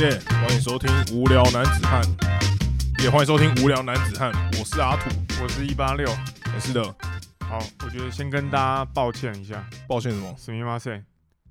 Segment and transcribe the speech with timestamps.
[0.00, 2.02] 耶欢迎收听《无聊男子汉》，
[3.02, 5.10] 也欢迎收听《无聊男子汉》，我是阿土。
[5.42, 6.06] 我是一八六。
[6.52, 6.82] 也是的，
[7.40, 10.34] 好，我觉得先跟大家抱歉一下，抱歉什么？
[10.36, 11.04] すみません，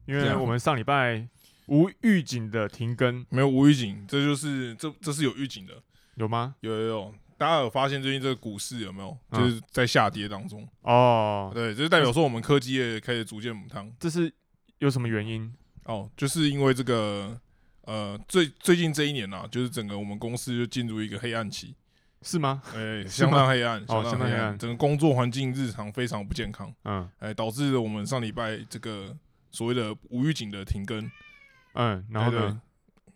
[0.05, 1.27] 因这样为我们上礼拜
[1.67, 5.73] 无预警的停更，没有无预警，这就是这这是有预警的，
[6.15, 6.55] 有吗？
[6.61, 7.15] 有有有。
[7.37, 10.67] 大家有发现最近这个股市有没有，嗯就是在下跌当中？
[10.81, 14.29] 哦，对，这就代表说我们科技业开始逐渐母汤这是
[14.79, 15.49] 有什么原因？
[15.85, 17.39] 哦，就是因为这个
[17.86, 21.74] 呃，最最近这一年啊，就是整个我们公司就进入一个黑暗期，
[22.22, 22.62] 是吗？
[22.74, 29.16] 哎、是相当黑暗，哦相当黑暗，整个工作环境日常非常不健康，嗯哎、导致了我们上礼拜这个
[29.50, 31.10] 所谓的无预警的停更。
[31.74, 32.60] 嗯，然后呢？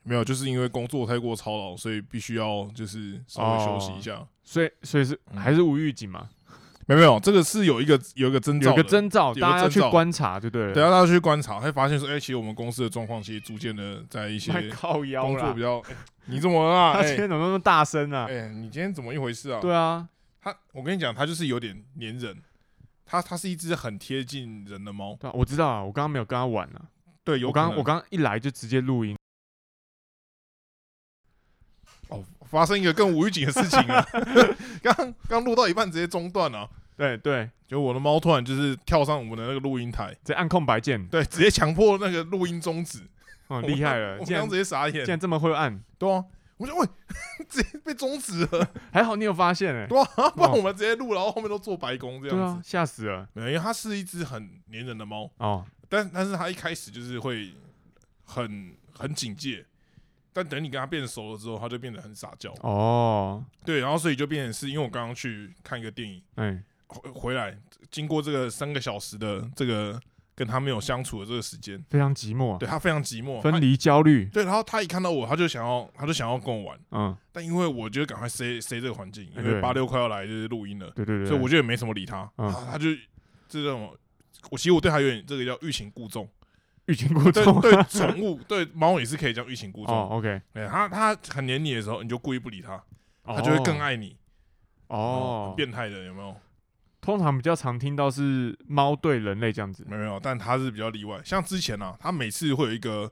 [0.02, 4.26] 没有，就是因为工作太过操劳，所以必须要就是稍微休息一下。
[4.42, 6.30] 所以所以是嗯还是无预警嘛？
[6.88, 10.72] 没有没有，这个是有一个有一个征兆有，个征兆，大家要去观察，就对了。
[10.72, 15.60] 对啊，大家去观察，会发现说，哎、其实我们公司的状况其实逐渐的在一些太靠腰了工作比。
[15.60, 16.94] 较，哎 你怎么了啊？
[16.94, 18.26] 他哎、今天怎么那么大声啊？
[18.30, 19.60] 哎你今天怎么一回事啊？
[19.60, 20.08] 对啊，
[20.40, 22.34] 他，我跟你讲，他就是有点黏人，
[23.04, 26.88] 他他是一只很贴近人的猫，对啊，我知道啊，我刚刚没有跟他玩啊。
[27.22, 29.14] 对，有我刚我刚一来就直接录音，
[32.08, 34.02] 哦发生一个更无预警的事情啊，
[34.82, 43.00] 刚刚录到一半直接中断了、对对，就我的猫突然就是跳上我们的那个录音台，直接按空白键，对，直接强迫那个录音终止，
[43.48, 46.24] 哦，我厉害了，我们刚直接傻眼，竟然这么会按，对啊，
[46.56, 46.88] 我说喂，
[47.50, 53.28] 直接被终止了， 还好你有发现哎、对啊，不然我们直接录，然后后面都做白工这样子，，吓死了。
[53.34, 57.52] 没有，因为它是一只很粘人的猫，哦，但但是它一开始就是会
[58.24, 59.64] 很很警戒，
[60.32, 67.58] 但等你跟他变熟了之后，他就变得很撒娇，哦，对，然后所以就变成是因为我刚刚去看一个电影哎，回回来，
[67.90, 70.00] 经过这个三个小时的这个
[70.34, 76.78] 跟他没有相处的这个时间，非常寂寞，对他非常寂寞，分离焦虑，对，然后他一看到我，他就想要，他就想要跟我玩。
[76.92, 82.30] 嗯，但因为我觉得赶快塞塞这个环境，因为八六快要来就是录音了，对对对，所以我就也没什么理他。
[82.36, 82.48] 嗯。
[82.52, 82.90] 他他就
[83.48, 83.92] 这种，
[84.50, 86.28] 我其实我对他有点这个叫欲擒故纵，
[86.88, 89.94] 欲擒故纵，对对，宠物对猫也是可以这样欲擒故纵。
[89.94, 92.82] 哦，OK，哎，它它很黏你的时候，你就故意不理他，
[93.24, 94.16] 他他就会更爱你。
[94.88, 96.34] 哦很，变态的有没有？
[97.00, 101.20] 通常比较常听到是猫对人类这样子，没有没有，但它是比较例外。
[101.24, 103.10] 像之前啊，它每次会有一个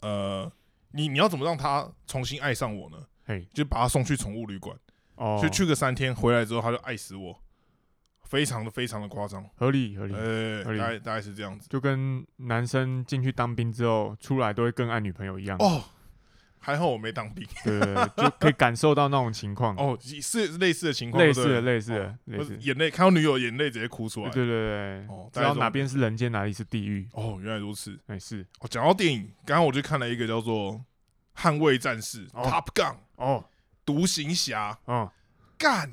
[0.00, 0.50] 呃，
[0.90, 2.98] 你你要怎么让它重新爱上我呢？
[3.24, 4.76] 嘿，就把它送去宠物旅馆。
[5.14, 7.40] 哦，就去个三天，回来之后它就爱死我，
[8.32, 11.68] 非常的非常的夸张，合理合理，呃，大概大概是这样子。
[11.68, 15.84] 就跟男生进去当兵之后出来都会更爱女朋友一样，哦，
[16.58, 17.46] 还好我没当兵。
[17.62, 17.78] 对
[18.16, 24.30] 就可以感受到那种情况， 哦，是类似的情况，类似的类似的哦类似，我眼泪看到女友眼泪直接哭出来。
[24.30, 28.00] 对对对对，哦，知道哪边是人间，哪里是地狱，哦，原来如此。
[28.06, 30.72] 哎是哦，讲到电影，刚刚我就看了一个叫做
[31.36, 33.44] 《捍卫战士》哦 （Top Gun） 哦
[33.84, 35.12] 独行侠，哦，
[35.58, 35.90] 干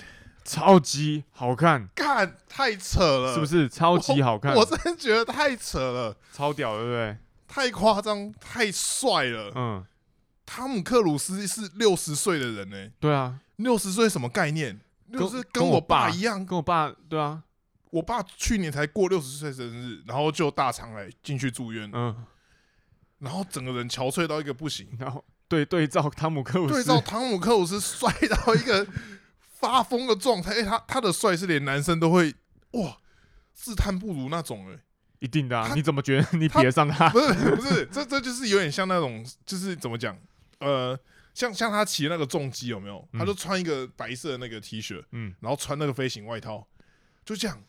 [0.50, 3.46] 超级好看，干太扯了，是不？
[3.46, 4.56] 是超级好看？
[4.58, 7.18] 我真的觉得太扯了，超屌，对不对？
[7.48, 9.52] 太夸张，太帅了。
[9.54, 9.86] 嗯，
[10.48, 14.80] 汤姆克鲁斯是六十岁的人呢、对啊，六十岁什么概念？
[15.14, 17.44] 就是跟我爸一样，跟我爸对啊，
[17.92, 22.26] 我爸去年才过六十岁生日，然后就大肠癌进去住院，嗯，
[23.20, 24.88] 然后整个人憔悴到一个不行。
[25.00, 28.88] 然后对对照汤姆克鲁斯，对照汤姆克鲁斯帅到一个
[29.60, 32.34] 发疯的状态，哎、他他的帅是连男生都会
[32.72, 32.98] 哇
[33.54, 34.80] 自叹不如那种哎、
[35.20, 37.10] 一定的啊，你怎么觉得你他比得上他？
[37.10, 40.18] 不是不是，这这就是有点像那种，就是怎么讲，
[40.60, 40.98] 呃，
[41.34, 43.06] 像像他骑那个重机有没有？
[43.12, 43.20] 嗯。
[43.20, 46.66] 他就穿一个白色的那个 T 恤，嗯，然后穿那个飞行外套，
[47.26, 47.62] 就这样，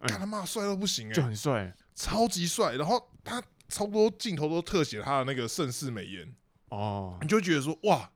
[0.00, 0.08] 哎。
[0.08, 1.74] 干他妈帅到不行哎、就很帅。
[1.94, 2.74] 超级帅。
[2.74, 6.34] 然后他差不多镜头都特写他的那个盛世美颜，
[6.68, 8.10] 哦，你就会觉得说哇，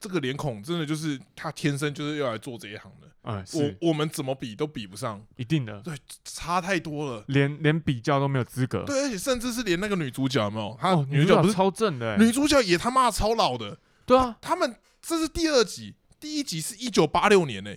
[0.00, 3.06] 这个脸孔真的就是他天生就是要来做这一行的。
[3.22, 5.94] 嗯，我我们怎么比都比不上，一定的，对，
[6.24, 7.22] 差太多了。
[7.28, 8.82] 连连比较都没有资格。
[8.86, 10.74] 对，而且甚至是连那个女主角有没有？
[10.80, 13.78] 她哦，女主角不是超正的欸，女主角也他妈超老的。
[14.06, 17.70] 对啊，他们这是第二集，第一集是一九八六年呢、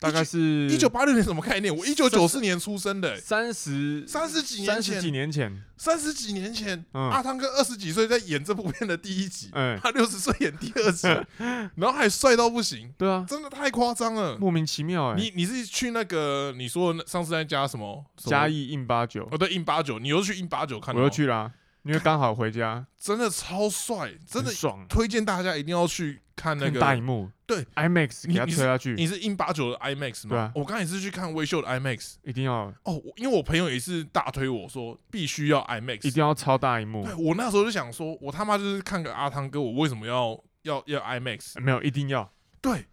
[0.00, 1.74] 大概是一九八六年什么概念？
[1.74, 7.10] 我一九九四年出生的、欸，三十三十几年三十几前，年前，三十几年前，嗯。
[7.10, 11.08] 阿汤哥二十几岁在演这部片的第一集，哎，他六十岁演第二集，
[11.76, 14.36] 然后还帅到不行，对啊，真的太夸张了。
[14.38, 18.04] 莫名其妙哎，你你是去那个你说上次在加什么？
[18.16, 19.28] 嘉义印八九。
[19.32, 21.50] 哦，对，印八九，你又去印八九看我又去啦，
[21.82, 30.30] 因为刚好回家，真的超帅，真的爽，推荐大家一定要去看那个大幕，对，IMAX 给它你你推下去，你是英八九的 IMAX 吗？
[30.30, 30.52] 对啊。
[30.54, 32.14] 我刚才也是去看微秀的 IMAX。
[32.22, 32.72] 一定要。
[32.84, 37.04] 哦，因为我朋友也是大推我说必须要 IMAX，一定要超大荧幕。
[37.04, 41.60] 对，我那时候就想说，我他妈就是看个阿汤哥，我为什么要要要 IMAX？
[41.60, 42.86] 没有一定要，对，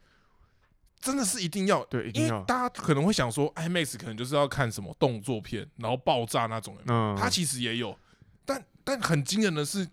[1.00, 7.96] 真的是一定要，对，一定要，因为大家可能会想说，IMAX 可能就是要看什么动作片，然后爆炸那种，嗯，它其实也有，
[8.44, 9.88] 但但很惊人的是，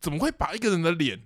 [0.00, 1.20] 怎么会把一个人的脸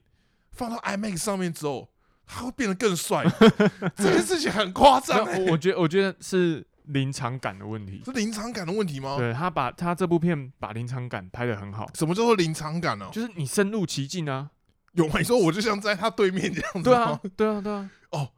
[0.55, 1.89] 放到 IMAX 上面之后，
[2.27, 3.25] 他会变得更帅？
[3.97, 9.17] 这件事情很夸张、欸，我我觉得我觉得是临场感的问题，是临场感的问题吗？
[9.19, 14.51] 对他把他这部片把临场感拍得很好，什么叫做临场感呢、就是你深入其境啊，
[14.93, 15.19] 有吗？
[15.19, 18.31] 你说我就像在他对面这样子对啊，对啊，对啊，哦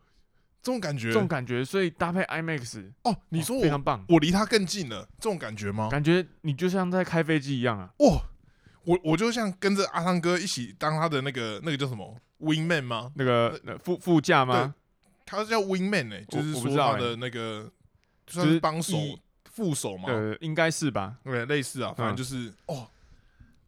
[0.62, 5.88] 这种感觉，这种感觉，所以搭配 IMAX，哦，你说我哦非常棒，我离他更近了，这种感觉吗？
[5.88, 8.20] 感觉你就像在开飞机一样啊，哇，
[8.86, 13.12] 我我就像跟着阿汤哥一起当他的那个那个叫什么？Wingman 吗？
[13.16, 14.74] 那个呃副副驾吗？
[15.26, 17.68] 他叫 wingman 哎、就是他的那个
[18.24, 18.96] 就就是帮手
[19.52, 22.16] 副手嘛，呃，应该是吧，对，类似啊，反正嗯。
[22.16, 22.86] 就是哦，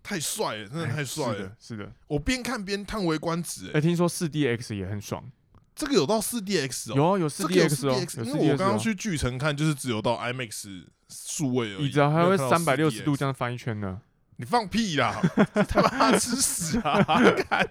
[0.00, 1.34] 太帅了，真的哎太帅了。
[1.34, 1.92] 是的，，是的。
[2.06, 5.28] 我边看边叹为观止、哎、欸，听说四 DX 也很爽，
[5.74, 14.00] 这个有到四 DX 哦，有啊，有四这个有 DX 哦，因 4DX 哦为我刚刚去巨城看，就是只有到 IMAX 数位而已，你知道还会三百六十度这样翻一圈呢。
[14.40, 15.20] 你放屁啦！
[15.68, 17.02] 他妈吃屎啊！
[17.50, 17.68] 看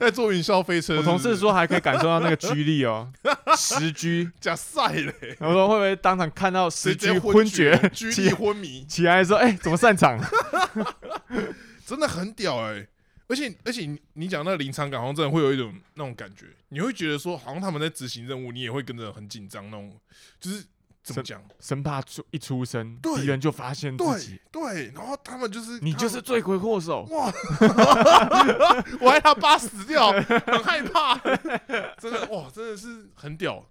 [0.00, 3.12] 在坐云霄飞车是是，我同事说还可以感受到那个 G 力哦，
[3.56, 10.20] 十 G，加赛嘞，然后说会不会当场看到十 G 昏厥，居起力昏迷，起来说哎、怎么散场？
[11.86, 12.84] 真的很屌哎、
[13.28, 19.96] 而且而且你你讲那个临场感，好像真的会有一种那种感觉，你会觉得说，好像他们在执行任务，你也会跟着很紧张那种，
[20.40, 20.64] 就是
[21.04, 21.40] 怎么讲？
[21.60, 27.02] 生怕出一出生，敌人就发现自己对，对，然后他们就是你就是罪魁祸首。
[27.10, 27.30] 哇！
[29.00, 31.14] 我害他爸死掉，很害怕，
[31.98, 33.64] 真的哇，真的是很屌。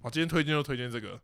[0.00, 1.20] 我，今天推荐就推荐这个，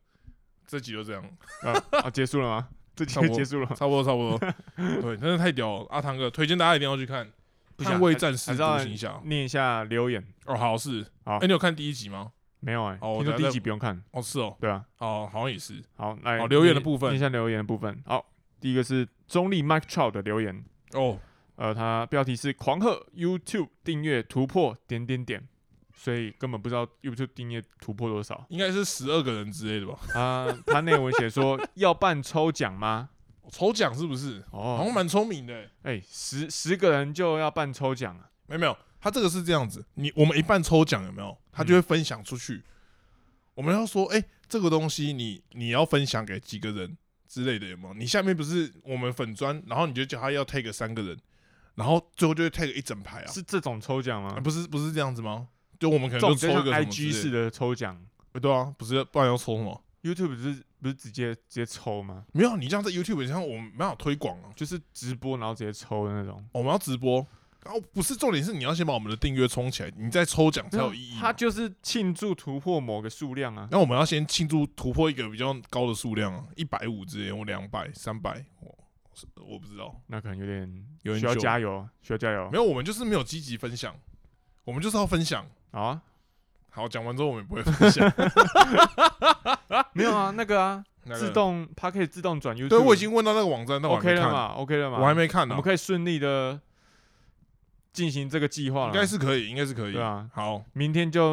[0.66, 1.24] 这集就这样，
[1.62, 1.72] 啊
[2.02, 2.68] 啊，结束了吗？
[2.94, 3.66] 这集结束了？
[3.68, 4.38] 差不多差不多。
[5.00, 7.26] 对，真的太屌了，阿汤哥推荐大家一定要去看
[7.76, 9.12] 不《捍卫战士还是要独行侠》。
[9.24, 10.22] 念一下留言。
[10.44, 12.32] 哦，好是，好哎，你有看第一集吗？
[12.66, 14.02] 没有哎、好我听说第一集不用看。
[14.10, 15.80] 哦，是哦，对啊，哦，好像也是。
[15.94, 18.02] 好，来好留言的念部分念一下留言的部分。
[18.04, 18.26] 好，
[18.60, 20.64] 第一个是中立 Mike Trout 的留言，
[20.94, 21.16] 哦，
[21.54, 25.46] 呃，他标题是狂贺 YouTube 订阅突破点点点，
[25.94, 28.44] 所以根本不知道 YouTube 订阅突破多少。
[28.48, 30.00] 应该是十二个人之类的吧？
[30.08, 33.10] 他他内文写说 要办抽奖吗？
[33.48, 34.42] 抽奖是不是？
[34.50, 35.70] 哦好像哦，蛮聪明的欸。
[35.84, 38.26] 哎、十十个人就要办抽奖啊？
[38.48, 41.38] 没有没有，他这个是这样子，你我们一半抽奖有没有？
[41.52, 42.60] 他就会分享出去。
[43.54, 46.98] 我们要说，哎、这个东西你你要分享给几个人
[47.28, 47.94] 之类的有没有？
[47.94, 51.16] 你下面不是我们粉砖，然后你就叫他要 take 三个人，
[51.76, 54.40] 然后最后就会 take 一整排啊，是这种抽奖啊吗？
[54.40, 55.46] 不是不是这样子吗？
[55.78, 58.04] 就我们可能就抽一个 IG 式的，的抽奖
[58.42, 62.24] 对啊，不是不然要抽什么？，YouTube 不是不是直接直接抽吗？
[62.32, 66.44] 没有，你这样在 YouTube 上我们没有推广啊，就是直播然后直接抽的那种。
[66.50, 67.24] 我们要直播。
[67.66, 71.18] 然后不是重点是你要先把我们的订阅冲起来，你再抽奖才有意义。
[71.20, 73.66] 它就是庆祝突破某个数量啊。
[73.72, 78.72] 那我们要先庆祝突破一个比较高的数量啊，一百五之类，或两百、三百，我
[79.44, 80.00] 我不知道。
[80.06, 80.64] 那可能有点
[81.02, 82.56] 需要有人就加油，需要加油没。
[82.56, 83.92] 有，我们就是没有积极分享，
[84.64, 85.44] 我们就是要分享。
[85.72, 86.00] 好啊，
[86.70, 88.08] 好，讲完之后我们也不会分享。
[89.92, 92.68] 没有啊，那个啊，那个自动它可以自动转 YouTube。
[92.68, 94.98] 对我已经问到那个网站，那我还 OK 没看，了嘛？OK 了嘛？
[95.00, 95.64] 我还没看呢我们。
[95.64, 96.60] 可以顺利的
[97.96, 98.92] 进行这个计划应。
[98.92, 99.94] 该是可以，应该是可以。
[99.94, 101.30] 对啊，好，明天就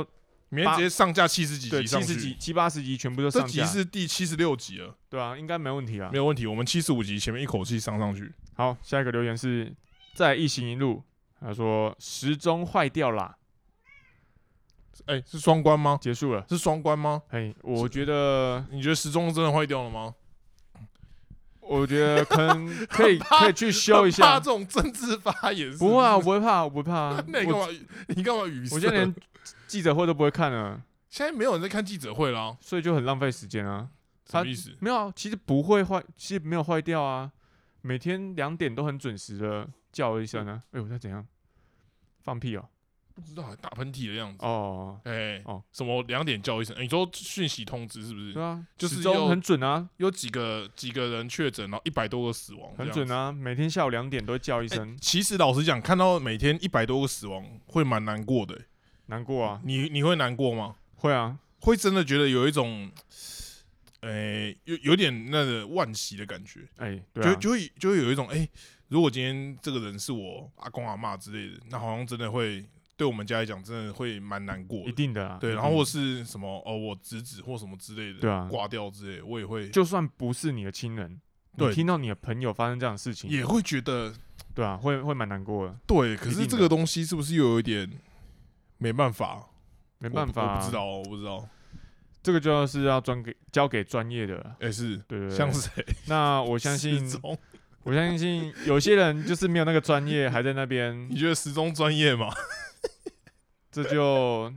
[0.48, 6.18] 明天直接上架七十几对集上去，七十集、七八十集全部都上架，集是第七十六集了，对啊，应该没问题啊没。
[6.18, 6.48] 有问题。
[6.48, 8.32] 我们七十五集前面一口气上上去。
[8.56, 9.76] 好，下一个留言是
[10.16, 11.04] 在一行一路，
[11.42, 13.36] 他说时钟坏掉啦，
[15.06, 16.00] 哎，是双关吗？
[16.02, 16.46] 结束了。
[16.48, 17.22] 是双关吗？
[17.30, 20.14] 嘿，我觉得，你觉得时钟真的坏掉了吗？
[21.74, 24.46] 我觉得可能可以 可以去修一下这。
[24.52, 25.78] 种政治发言是是。
[25.80, 27.24] 不会啊，我不会怕，我不会怕啊。
[27.28, 27.74] 那你干我嘛？
[28.10, 28.76] 你干嘛语塞？
[28.76, 29.16] 我现在连
[29.68, 33.90] 记者会都不会看了，现在没有人在看记者会了，所以就很浪费时间啊。
[34.30, 34.72] 什么意思？
[34.80, 37.32] 没有啊，其实不会坏，其实没有坏掉啊。
[37.82, 40.62] 每天两点都很准时的叫一声啊。
[40.72, 41.26] 哎呦，他怎样？
[42.22, 42.70] 放屁哦！
[43.16, 44.38] 不知道，打喷嚏的样子。
[44.46, 46.76] 哦，哎，哦什么两点叫一声？
[46.80, 48.34] 你说讯息通知是不是？
[48.34, 52.76] 对啊，就是很准啊，有几个几个人确诊，然后一百多个死亡，啊。
[52.80, 53.32] 很准啊。
[53.32, 58.66] 每天下午两点都会叫一哎声，其实老实讲，看到每天一百多个死亡，会蛮难过的欸。
[59.08, 59.62] 难过啊。
[59.64, 60.76] 你你会难过吗？
[60.96, 62.90] 会啊，会真的觉得有一种，
[64.02, 68.48] 诶，有有点那个惋惜的感觉，哎，就就会就会有一种，哎，
[68.88, 72.66] 如果今天这个人是我阿公阿嬷之类的，那好像真的会
[72.96, 74.92] 对我们家来讲，真的会蛮难过一。
[74.92, 75.38] 定的啊。
[75.40, 81.20] 对，然后或是什么哦，我侄子或什么之类的，对啊挂掉之类的，我也会就算不是你的亲人，
[81.58, 84.14] 对听到你的朋友发生这样的事情，也会觉得
[84.54, 86.16] 对啊，会会蛮难过的，对。
[86.16, 87.90] 可是这个东西是不是又有一点
[88.78, 89.50] 没办法？
[90.00, 91.48] 没办法、啊我不我不知，道，我不知道。
[92.22, 94.56] 这个就是要专给交给专业的了。
[94.60, 95.72] 哎，是对像谁？
[96.08, 97.10] 那我相信
[97.84, 102.30] 我相信有些人就是没有那个专业，还在那边你，觉得时钟专业吗？
[103.82, 104.54] 这就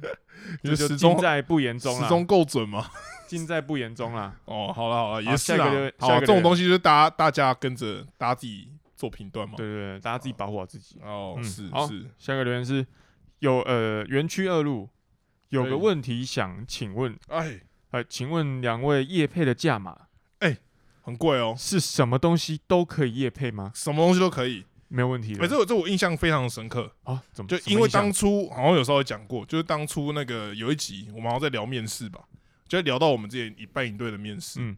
[0.62, 2.86] 这就尽在不言中了，时钟够准吗？
[3.26, 4.36] 尽在不言中啦。
[4.44, 5.94] 哦，好了好了，也是啦下一个留言。
[5.98, 9.54] 好啊，下一个留言这种东西就是大家大家跟着大家自己做评断嘛。
[9.56, 11.00] 对对对，大家自己保护好自己。
[11.02, 12.86] 哦，嗯是是，下一个留言是
[13.40, 14.88] 有呃园区二路
[15.48, 19.96] 有个问题想请问，哎，哎，请问两位叶配的价码
[20.40, 20.56] 哎
[21.02, 23.72] 很贵哦，是什么东西都可以叶配吗？
[23.74, 24.64] 什么东西都可以。
[24.88, 25.44] 没有问题的。
[25.44, 32.20] 哎，这我这我印象非常深刻，啊，怎么就因为当初好像有时候有讲过，就是当初那个有一集我们好像在聊面试吧，
[32.68, 34.60] 就在聊到我们之前一半一队的面试。
[34.60, 34.76] 嗯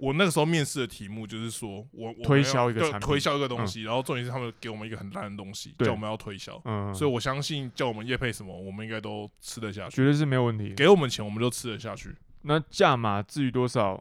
[0.00, 6.62] 我那个时候面试的题目就是说我我推销一个产品推销一个东西，然后重点是他们给我们一个很烂的东西，叫我们要推销。
[6.66, 9.96] 嗯，所以我相信叫我们业配什么，我们应该都吃得下去。
[9.96, 10.74] 绝对是没有问题的。
[10.76, 12.14] 给我们钱，我们就吃得下去。
[12.42, 14.00] 那价码至于多少，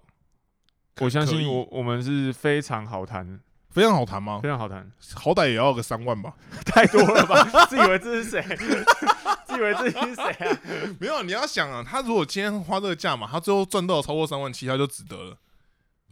[0.99, 3.39] 我相信我我们是非常好谈，
[3.77, 4.39] 非常好谈吗？
[4.41, 6.33] 非常好谈，好歹也要个三万吧？
[6.65, 7.43] 太多了吧？
[7.69, 8.41] 自以为这是谁？
[9.45, 10.59] 自以为这是谁啊？
[10.99, 15.37] 没有，你要想啊，他如果今天花这个价嘛，他最后赚到超过三万七，他就值得了。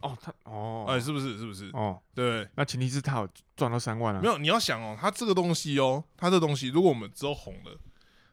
[0.00, 1.36] 哦，他哦，哎、是不是？
[1.38, 1.68] 是不是？
[1.72, 4.20] 哦，对，那前提是他有赚到三万啊。
[4.22, 7.76] 没有，你要想哦，他这个东西哦，他这个东西，如果我们之后红了，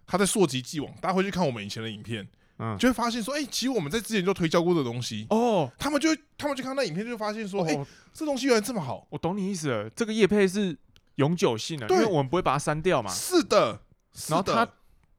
[0.06, 2.28] 他在溯及既往，大家会去看我们以前的影片，
[2.60, 5.26] 嗯，就会发现说，哎、其实我们在之前就推销过这东西。
[5.30, 9.06] 哦他们就他们去看那影片，就会发现说，哎、哦，这东西原来这么好。
[9.10, 9.90] 我懂你意思了。
[9.90, 10.78] 这个叶配是
[11.16, 13.10] 永久性的，因为我们不会把它删掉嘛。
[13.12, 13.82] 是的，
[14.14, 14.72] 是的然后他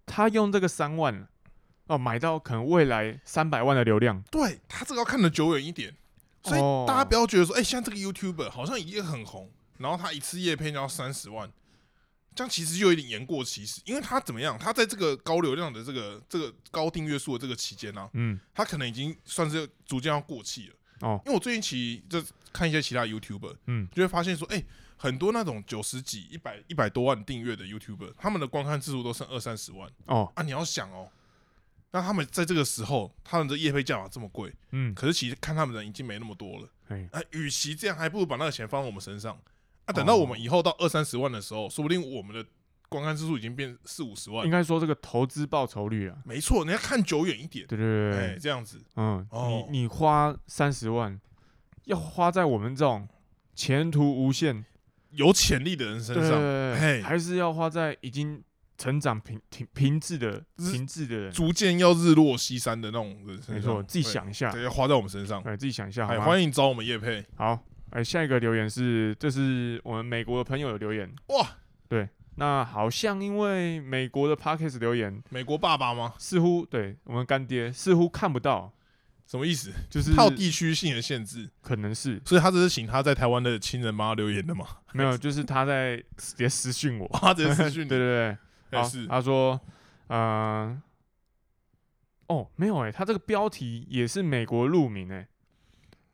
[0.06, 1.26] 他用这个三万
[1.86, 5.94] 哦，买到可能未来三百万的流量，对他这个要看得久远一点，
[6.42, 11.50] 所以哦大家不要觉得说，哎、现在这个 YouTuber 好像已经很红，然后他一次夜配就要三十万，
[12.34, 20.74] 这样其实就有点言过其实，因为他怎么样，他在这个高流量的这个这个高订阅数的这个期间呢、嗯，他可能已经算是逐渐要过气了。
[21.00, 24.62] 哦，因为我最近其实就看一些其他 YouTuber，嗯，就会发现说，哎、
[24.96, 30.42] 很多那种九十几、一百一百多万订阅的 YouTuber，他们的观看次数都剩二三十万哦，啊！
[30.42, 31.08] 你要想哦，
[31.90, 36.68] 那他们在这个时候，他们的业配价码这么贵，嗯，可是其实看他们的人已经没那么多了。
[36.88, 39.38] 哎，啊，与其这样，还不如把那个钱放在我们身上。
[39.86, 42.44] 啊，等到我们以后到二三十万的时候，说不定我们的
[42.88, 44.44] 观看次数已经变四五十万。
[44.44, 44.50] 应。
[44.50, 47.66] 该说这个投资报酬率啊，没错，你要看久远一点。
[47.66, 49.66] 对对对这样子，嗯，哦。
[49.70, 51.20] 你你花三十万，
[51.84, 53.08] 要花在我们这种
[53.54, 54.64] 前途无限。
[55.10, 58.42] 有潜力的人身对上，还是要花在已经
[58.76, 63.54] 成长平平平质的日平质的人，逐渐要日落西山的那种人身上。
[63.54, 65.40] 没错，自己想一下，对，要花在我们身上。
[65.42, 67.24] 哎，自己想一下，欢迎找我们叶佩。
[67.36, 67.56] 好，
[67.94, 71.08] 哎，下一个留言是，这是我们美国的朋友的留言。
[71.28, 71.46] 哇，
[71.88, 76.12] 对那好像因为美国的 Podcast 留言，美国爸爸吗？
[76.18, 78.72] 似乎对我们干爹似乎看不到，
[79.28, 79.70] 什么意思？
[79.88, 84.66] 就是靠地区性的限制，可能是所以他只是请他在台湾的亲人帮他留言的嘛。
[84.92, 88.36] 没有，就是他在直接私讯我，他直接私讯 对对，
[88.70, 89.60] 对，他说，
[90.08, 90.76] 呃，
[92.26, 95.28] 哦，没有哎、他这个标题也是美国路名哎、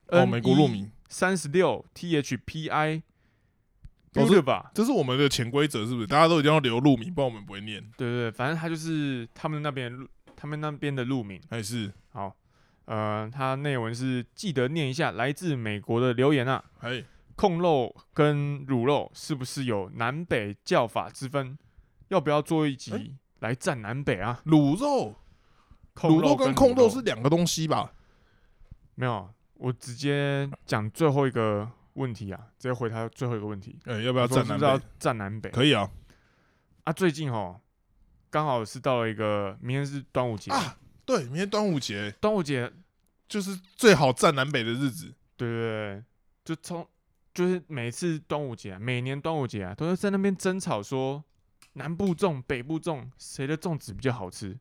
[0.08, 3.02] 哦，美国路名，三十六 T H P I，
[4.12, 4.70] 不是吧？
[4.72, 6.06] 这是我们的潜规则，是不是？
[6.06, 7.82] 大家都一定要留路名，不然我们不会念。
[7.98, 11.38] 对对对，反正他就是他们那边路，他们那边的路名。
[11.50, 12.34] 还是，好，
[12.86, 21.58] 呃，他内文是记得念一下来自美国的留言啊，哎，控肉跟卤肉是不是有南北叫法之分？
[22.08, 24.42] 要不要做一集哎来战南北啊？
[24.46, 25.16] 卤肉，
[25.94, 27.92] 控卤肉跟跟控肉肉是两个东西吧？
[28.94, 33.78] 没有，我直接讲最后一个问题啊，直接回他最后一个问题。
[33.84, 34.80] 哎，要不要站南是不是要？
[34.98, 35.50] 站南北？
[35.50, 35.90] 可以啊。
[36.84, 37.60] 啊，最近哦，
[38.30, 42.72] 刚好是到了一个明天是端午节，啊，对，明天端午节端午节，
[43.28, 45.14] 就是最好站南北的日子。
[45.36, 46.04] 对对对，
[46.42, 46.88] 就从
[47.34, 51.22] 就是每次端午节、啊，每年端午节啊，都是在那边争吵说
[51.74, 54.58] 南部种、北部种，谁的粽子比较好吃。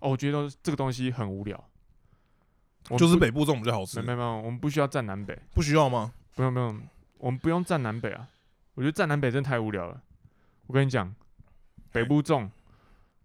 [0.00, 1.70] 哦，我觉得这个东西很无聊，
[2.98, 6.12] 就是北部粽比较好吃没，没没有，我们不需要站南北，不需要吗？
[6.34, 6.80] 不用不用，
[7.18, 8.28] 我们不用站南北啊。
[8.74, 10.00] 我觉得站南北真的太无聊了。
[10.66, 11.14] 我跟你讲，
[11.92, 12.48] 北部粽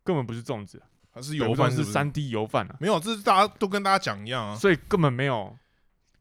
[0.03, 0.81] 根本不是粽子，
[1.13, 5.53] 还是油饭是三 D 油饭啊，没有，这是大家都跟大家讲一样啊，所以根本没有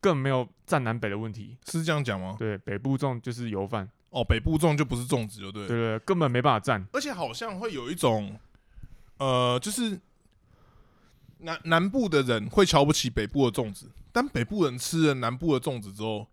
[0.00, 1.56] 根本没有站南北的问题。
[1.66, 2.34] 是这样讲吗？
[2.38, 5.68] 对，北部粽就是油饭，哦，北部粽就不是粽子，就对了。
[5.68, 6.84] 对对，根本没办法站。
[6.92, 8.36] 而且好像会有一种，
[9.18, 9.96] 呃，就是
[11.42, 16.26] 南南部的人会瞧不起北部的粽子，但北部人吃了南部的粽子之后，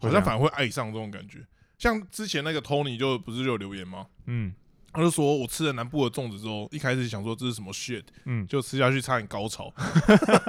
[0.00, 1.46] 好像反而会爱上这种感觉。
[1.78, 4.06] 像之前那个 Tony 就不是就有留言吗？
[4.26, 4.54] 嗯
[4.96, 9.72] 他就说我吃了南部的粽子之后，一开始想说这是什么 shit，嗯，就吃下去差点高潮，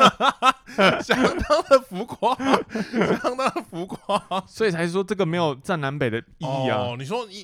[1.02, 4.22] 相当的浮夸，相当的浮夸。
[4.48, 6.78] 所以才说这个没有占南北的意义啊。
[6.78, 7.44] 哦，你说因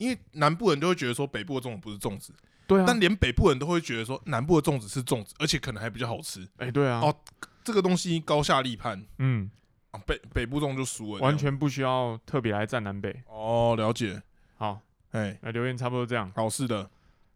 [0.00, 2.32] 因为南部人都会觉得说北部的粽子不是粽子，
[2.66, 6.48] 对啊，但连北部人都会觉得说南部的粽子是粽子，而且可能还比较好吃。
[6.56, 7.14] 哎、对啊，哦
[7.62, 9.04] 这个东西高下立判。
[9.18, 9.50] 嗯，
[9.90, 13.22] 啊，北北部粽就输了，完全不需要特别来站南北。
[13.26, 14.22] 哦，了解。
[14.54, 14.80] 好，
[15.10, 16.32] 哎，那留言差不多这样。
[16.34, 16.90] 好是的，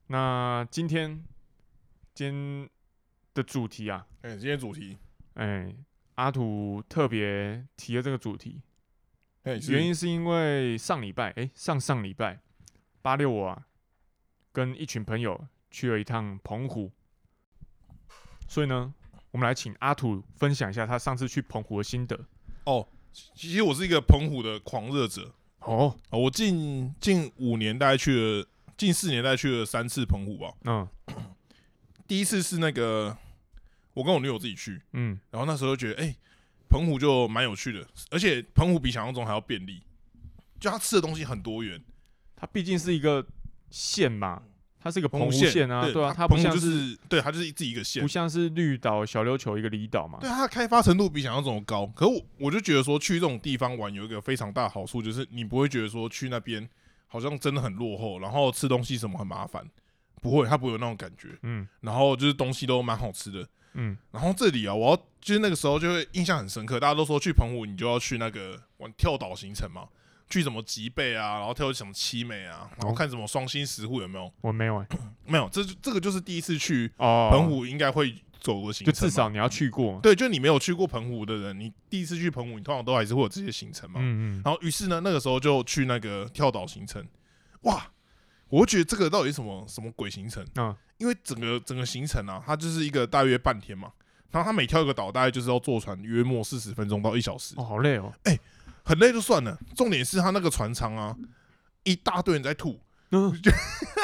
[0.07, 1.23] 那今天
[2.15, 2.71] 今天
[3.35, 4.97] 的主题啊，哎，今天主题，
[5.35, 5.71] 哎、
[6.15, 8.63] 阿土特别提了这个主题，
[9.43, 9.73] 哎，是。
[9.73, 12.41] 原因是因为上礼拜，哎、上上礼拜
[13.05, 13.67] 八六我啊，
[14.51, 16.91] 跟一群朋友去了一趟澎湖，
[18.49, 18.95] 所以呢，
[19.31, 22.19] 我们来请阿土分享一下他上次去澎湖的心得。
[22.65, 25.35] 哦，其实我是一个澎湖的狂热者。
[25.59, 30.55] 哦，哦我近近五年大概去了，近四年大概去了三次澎湖吧。
[30.65, 30.89] 嗯
[32.09, 33.15] 第一次是那个
[33.93, 36.17] 我跟我女友自己去，嗯，然后那时候就觉得，哎、
[36.71, 39.83] 澎湖就蛮有趣的，而且澎湖比想象中还要便利，
[40.59, 41.79] 就他吃的东西很多元。
[42.37, 43.25] 它毕竟是一个
[43.71, 44.43] 县嘛，
[44.81, 50.19] 它是一个澎湖县县啊，对啊，它不像就是对，它就是自己一个县不，像是绿岛、小琉球一个离岛嘛。
[50.21, 51.87] 对它的开发程度比想象中的高。
[51.95, 56.69] 可我我就觉得说去这种地方玩有一个非常大的好处，就是你不会觉得说去那边
[57.07, 59.65] 好像真的很落后，然后吃东西什么很麻烦，
[60.21, 61.29] 不会，它不会有那种感觉。
[61.43, 63.49] 嗯然后就是东西都蛮好吃的。
[63.77, 69.89] 嗯，然后这里啊，我要就是那个时候就会印象很深刻，大家都说去澎湖你就要去那个玩跳岛行程嘛，
[70.29, 74.33] 去什么吉贝啊，然后跳什么七美啊，然后看什么双星石户有没有？
[74.41, 74.87] 我没有哎、
[75.27, 80.01] 没有，这这个就是第一次去哦，澎湖应该会走的行就程嘛，至少你要去过。
[80.01, 84.01] 对，就你没有去过澎湖的人，你第一次去澎湖，你通常都还是会有这些行程嘛。
[84.01, 87.07] 嗯嗯，然后于是呢，那个时候就去那个跳岛行程，
[87.63, 87.91] 哇，
[88.49, 90.45] 我会觉得这个到底是什么什么鬼行程？
[90.57, 93.91] 嗯因为整个整个行程啊，它就是一个大约半天嘛，
[94.31, 98.13] 然后它每跳一个岛，大概就是要坐船约莫四十分钟到一小时，哦，好累哦。
[98.85, 101.17] 很累就算了，重点是他那个船舱啊，
[101.83, 102.79] 一大堆人在吐，
[103.11, 103.35] 嗯，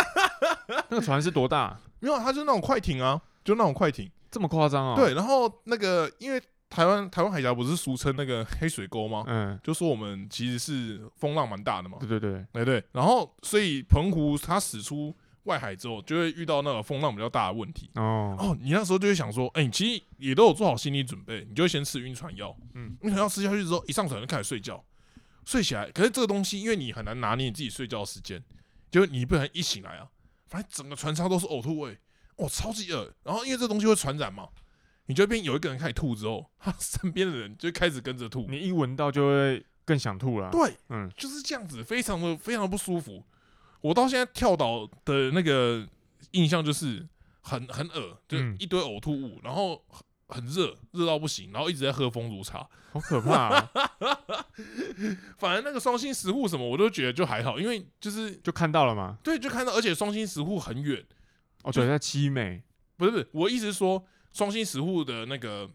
[0.89, 1.79] 那个船是多大？
[2.01, 6.41] 没有，它就那种快艇啊，就那种快艇，这么夸张啊？，对，然后那个因为
[6.71, 9.25] 台湾台湾海峡不是俗称那个黑水沟吗？
[9.27, 15.15] 嗯，就说我们其实是风浪蛮大的嘛，对对对，哎对，然后所以澎湖它使出
[15.45, 17.91] 外海之后，就会遇到那个风浪比较大的问题。
[17.95, 22.55] 哦，哦，你那时候就会想说，哎、你其实也都有做好心理准备，你就会先吃晕船药。
[22.75, 24.85] 嗯晕船药吃下去之后，一上船就开始睡觉，
[25.45, 28.43] 睡起来，可是这个东西因为你很难拿捏你自己睡觉的时间，
[28.91, 30.09] 就是你不能一醒来啊，
[30.47, 31.99] 反正整个船舱都是呕吐味，
[32.37, 33.13] 哇，超级恶。
[33.25, 34.49] 然后因为这东西会传染嘛，
[35.07, 38.47] 你就变有一个人开始吐之后，他身边的人就开始跟着吐。
[38.49, 40.51] 你一闻到就会更想吐了。
[40.51, 43.25] 对，嗯，就是这样子，非常的非常的不舒服。
[43.81, 45.87] 我到现在跳岛的那个
[46.33, 47.07] 印象就是
[47.41, 52.69] 很很恶，就嗯一堆呕吐物，然后很很热，热到不行，然后一直在喝风炉茶。
[52.93, 53.71] 好可怕啊！
[55.39, 59.17] 反正那个双星石户什么，我都觉得就还好，因为就是就看到了嘛。
[59.23, 61.05] 对，就看到，而且双星石户很远，
[61.63, 62.63] 哦，对，在七美。
[62.97, 65.71] 不是不是，我意思是说双星石户的那个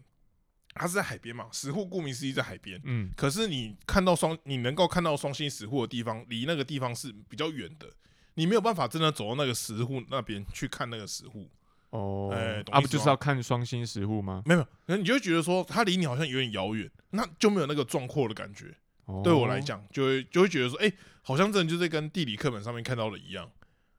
[0.78, 2.80] 它是在海边嘛，石户顾名思义在海边。
[2.84, 7.88] 嗯，可是你看到双，你能够看到双星石户的地方，离那个地方是比较远的，
[8.34, 11.48] 你没有办法真的走到那个石户那边去看那个石户，
[11.90, 14.42] 哦，哎懂啊，不就是要看双星石户吗？
[14.44, 18.74] 没有，可能你就会觉得说它离你好像有点遥远，那就没有那个壮阔的感觉。
[19.06, 23.48] 哦对我来，讲，就会就会觉得说，哎、好像真的就是跟地理课本上面看到的一样，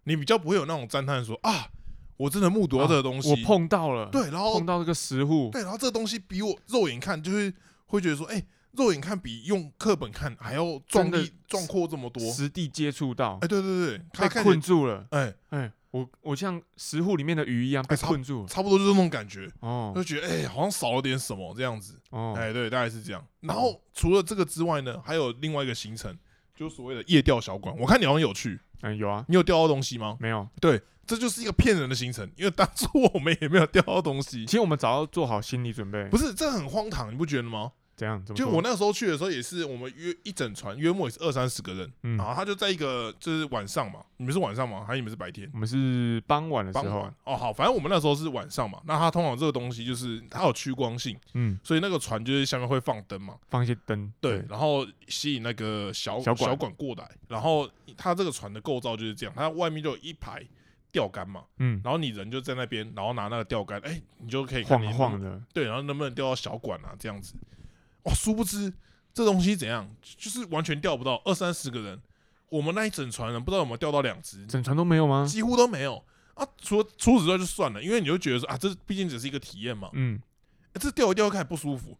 [0.03, 1.69] 你比较不会有那种赞叹说啊，
[2.17, 7.53] 我真的目睹到这个东西，我碰到了，对，然后碰到这个石户，对，然后这个东西比我肉眼看，就是
[7.85, 12.23] 会觉得说，哎、肉眼看比用课本看还要壮丽壮阔这么多。
[12.31, 15.05] 实地接触到哎、，对对对，它被困住了。
[15.11, 18.47] 哎、哎，我我像石户里面的鱼一样被困住了。
[18.47, 21.99] 差不多就是那种感觉，哦就觉得哎、好像少了点什么这样子。
[22.09, 23.23] 哦，哎、对，大概是这样。
[23.41, 26.17] 然后除了这个之外呢，还有另外一个行程，
[26.55, 27.75] 就是所谓的夜钓小馆。
[27.77, 30.17] 我看你好像有去，嗯，有啊，你有钓到东西吗？
[30.19, 30.47] 没有？
[30.61, 34.51] 对，这就是一个骗人的行程，因为当初我们也没有钓到东西其。
[34.51, 36.17] 实我们早要做好心理准备不。
[36.17, 37.71] 是，这很荒唐，你不觉得吗？
[37.97, 38.23] 怎样？
[38.23, 44.85] 怎么就我那时候去的时候，也是我们约一整船，约莫也是二三十个人，嗯然后他就在一个就是晚上嘛，你们是晚上吗？
[44.87, 45.49] 还是你们是白天？
[45.51, 48.79] 我们是傍晚的时候哦，好，反正我们那时候是晚上嘛。
[48.85, 57.09] 那它通常这个东西就是它有趋光性，嗯，所以那个船就是下面会放灯嘛，放一些灯，对，然后吸引那个小小管管过来。
[57.27, 60.41] 然后它这个船的构造就是这样，它外面就有一排
[60.91, 66.95] 钓竿嘛，嗯，然后你人就在那边，然后拿那个钓竿，哎，你就可以看晃晃的，对，然后能不能钓到小管啊？
[66.97, 67.33] 这样子，
[68.07, 68.73] 哇，殊不知
[69.13, 71.99] 这东西怎样，就是完全钓不到，二三十个人，
[72.49, 75.25] 我们那一整船人不知道有没有钓到两只，整船都没有吗？
[75.27, 76.47] 几乎都没有啊。
[76.61, 80.21] 除了除此之外就算了，因为你就觉得说啊，这毕竟只是一个体验嘛，嗯，
[80.73, 81.97] 欸这钓一钓开始不舒服，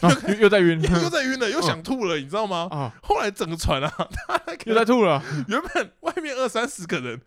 [0.00, 2.66] 啊又又在晕，又 在晕了，又想吐了，你知道吗？
[2.70, 7.20] 啊，后来整个船啊， 他那又在吐了，原本外面二三十个人，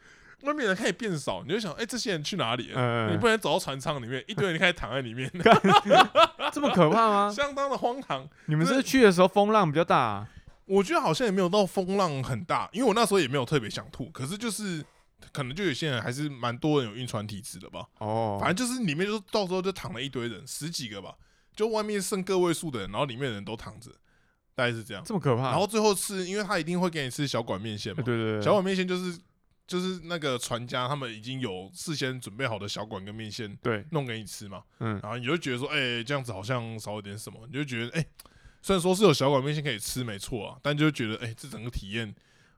[0.43, 2.79] 外面人开始变少，你就想，哎，这些人去哪里了？
[2.79, 5.29] 嗯，你不能走到船舱里面，一堆人开始躺在里面，
[6.53, 7.31] 这么可怕吗？
[7.35, 8.27] 相当的荒唐。
[8.45, 10.29] 你们是去的时候风浪比较大啊，
[10.65, 14.83] 我觉得好像也没有到风浪很大，因为我那时候也没有特别想吐，可是就是
[15.33, 17.85] 可能就有些人还是蛮多人有晕船体质的吧。
[17.97, 21.13] 哦，反正就是里面就是到时候就躺了一堆人，十几个吧，
[21.55, 23.91] 就外面剩个位数的人，然后里面的人都躺着，
[24.55, 25.03] 大概是这样。
[25.05, 29.17] 这么可怕，然后最后是，因为他一定会给你吃小管面线嘛哎，对对对，小管面线就是
[29.69, 38.03] 就是那个船家他们已经有事先准备好的小管跟面线对，弄给你吃嘛，嗯，然后你就觉得说，哎、这样子好像少了点什么，你就觉得，哎、
[38.63, 42.11] 虽然说是有小管面线可以吃，没错啊，但就觉得，哎、这整个体验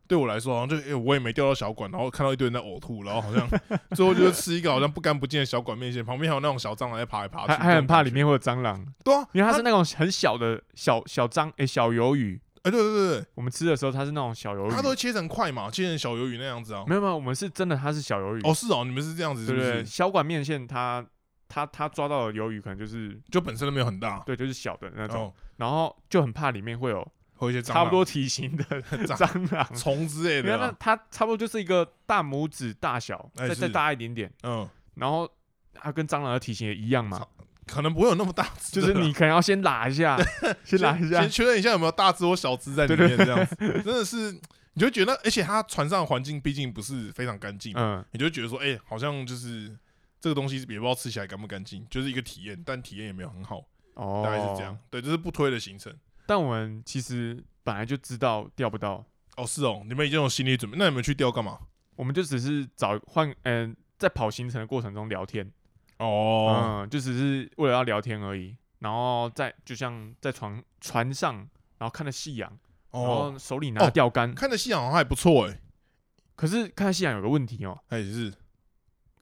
[0.08, 3.46] 对我来说，好像就，哎、我也没钓到小管，然后看到一堆人在呕吐，然后好像
[3.94, 16.84] 最后就是吃一个好像不干不净的小管面线，旁边还有那种小蟑螂在爬来爬去，还还很怕里面会有蟑螂，对啊，因为它是那种很小的小小蟑诶小鱿鱼，哎、对对对我们吃的时候它是那种小鱿鱼，它都会，切成块嘛，切成小鱿鱼那样子啊。
[16.88, 19.72] 没有没有，我们是真的它是小鱿鱼，哦，是哦，你们是这样子是不是？
[19.72, 21.04] 对对，小管面线它
[21.48, 27.02] 它它抓到的鱿鱼可能就是就本身都没有很大，对，就是小的那种，哦，然后就很怕里面会有
[27.34, 28.64] 会有一些蟑差不多体型的
[29.08, 29.76] 蟑蟑螂。
[29.76, 35.28] 虫之类的啊，它差不多就是一个大拇指大小，再再大一点点，嗯，然后
[35.74, 37.18] 它跟蟑螂的体型也一样嘛。
[37.18, 37.30] 操，
[37.68, 40.18] 可能不会有那么大只，就是你可能要先拉一下，
[40.66, 44.32] 先拉一下先，确认一下有没有大只或小只在里面，这样子 真的是，
[44.74, 49.76] 你就觉得，而且它船上环境毕竟不是非常干净，嗯，你就觉得说，哎，好像就是
[50.20, 53.64] 这个东西也不知道吃起来干不干净，就是一个体验，但体验也没有很好，
[53.96, 54.78] 哦，大概是这样。。
[54.90, 55.94] 对，这是不推的行程。
[56.26, 59.04] 但我们其实本来就知道钓不到，
[59.38, 61.58] 哦，是哦，你们已经有心理准备，那你们去钓干嘛？
[61.96, 65.52] 我们就只是找换，嗯、在跑行程的过程中聊天，
[66.02, 68.58] 哦，嗯，就只是为了要聊天而已。
[68.80, 71.36] 然后在就像在船船上，
[71.78, 72.50] 然后看着夕阳，
[72.92, 74.34] 然哦，后手里拿着钓竿。
[74.34, 75.62] 看着夕阳好像还不错，哎，
[76.36, 78.34] 可是看夕阳有个问题哦，哎是，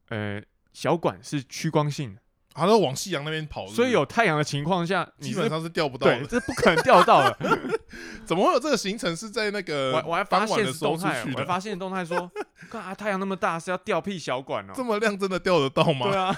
[0.08, 2.22] 呃，小管是趋光性的，
[2.54, 6.26] 它都往夕阳那边跑，是不是所以有太阳的情况下，你基本上是钓不到对，的。
[6.28, 7.60] 这不可能钓到的。
[8.26, 11.32] 怎么会有这个行程是在那个我还我还发傍晚现的时候出实动态，去？
[11.34, 12.32] 我还发现动态说，
[12.70, 14.74] 看啊，太阳那么大，是要钓屁小管哦。
[14.76, 16.10] 这么亮，真的钓得到吗？
[16.10, 16.36] 对啊，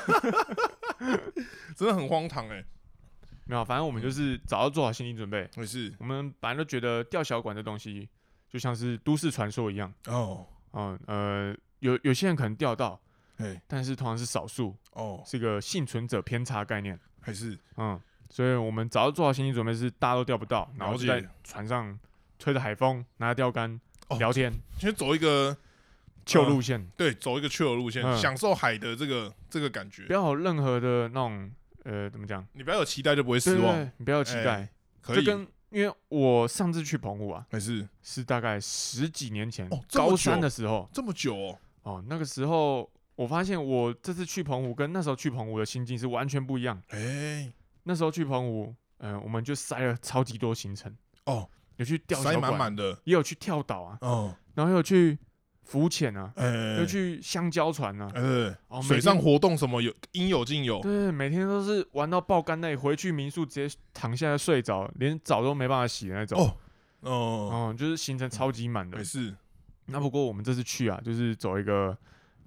[1.75, 2.63] 真的很荒唐哎。
[3.45, 5.49] 没有，反正我们就是早要做好心理准备。
[5.57, 8.07] 也是我们本来都觉得钓小管这东西
[8.49, 12.97] 就像是都市传说一样，哦，嗯呃，有有些人可能钓到，
[13.43, 16.99] 哎但是通常是少数，哦，是个幸存者偏差概念。
[17.19, 17.57] 还是。
[17.77, 17.99] 嗯，
[18.29, 21.97] 所以我们早就做好心理准备，是大家都钓不到，然后就在船上
[22.39, 25.55] 吹着海风，拿着钓竿哦聊天，先走一个
[26.25, 28.17] 旧路线，对，走一个的路线，嗯。
[28.17, 30.05] 享受海的这个这个感觉。
[30.05, 30.13] 不。
[30.13, 31.51] 要有任何的那种
[31.83, 33.81] 呃怎么讲，你不要有期待，就不会失望。
[33.97, 34.69] 你不要有期哎待，
[35.01, 37.87] 可以，就跟因为我上次去澎湖啊，还是。
[38.01, 40.89] 是大概十几年前哦高三的时候。
[40.91, 41.59] 这么久哦。
[41.83, 42.89] 哦，那个时候
[43.21, 46.81] 我发现我这次去澎湖跟那时候去澎湖的心境是完全不一样。
[46.87, 47.53] 哎，
[47.83, 50.91] 那时候去澎湖，嗯、我们就塞了超级多行程，
[51.25, 55.15] 哦，有去钓塞，满满的，也有去跳岛啊，哦，然后又有去
[55.61, 60.79] 浮潜啊，哎，又去香蕉船啊，哎，哦，水上活动什么有应有尽有。
[60.81, 66.39] 对，每天都是玩到爆肝累，回去民宿直接躺下来睡着，连澡都没办法洗的那种。
[66.39, 66.57] 哦
[67.01, 69.03] 哦，哦，就是行程超级满的还。
[69.03, 69.31] 是
[69.85, 71.95] 那不过我们这次去啊，就是走一个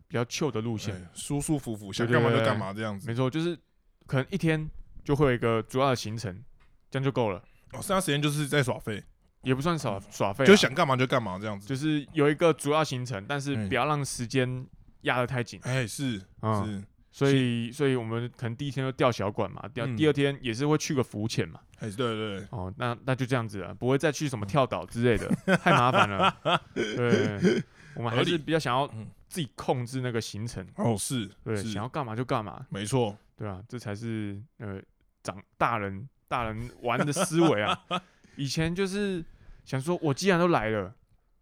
[0.08, 3.08] 比较 chill 的路线，哎舒舒服服，想干嘛就干嘛这样子。
[3.08, 3.58] 没错，就是
[4.06, 4.68] 可能一天
[5.02, 6.42] 就会有一个主要的行程，
[6.90, 7.38] 这样就够了，
[7.72, 9.02] 哦，剩下时间就是在耍废，
[9.42, 11.66] 也不算耍耍废啊，就想干嘛就干嘛这样子。
[11.66, 14.66] 就是有一个主要行程，但是嗯不要让时间
[15.02, 15.58] 压得太紧。
[15.64, 21.60] 哎，是嗯，是，所以所以我们可能第一天就钓小管嘛，第第二天也是会去个浮潜嘛。
[21.80, 26.34] 哎，对对，哦，那那就这样子了，不会再去什么跳岛之类的，太麻烦了。
[26.72, 27.62] 对，
[27.94, 31.64] 我们还是理比较想要嗯自己控制那个行程，哦是，对，是。
[31.64, 34.80] 想要干嘛就干嘛，没错，对啊，这才是呃
[35.24, 37.76] 长大人大人玩的思维啊。
[38.38, 39.24] 以前就是
[39.64, 40.94] 想说，我既然都来了，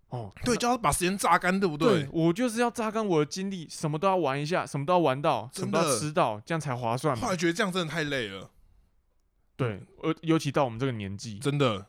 [0.09, 2.09] 哦，对，就要把时间榨干，对不对？
[2.11, 7.23] 我就是要榨干我的精力，什么都要玩一下，什么都要玩到，什么都要吃到，这样才划算嘛。
[7.23, 8.51] 后来觉得这样真的太累了，
[9.55, 11.85] 对，呃，尤其到我们这个年纪，真的，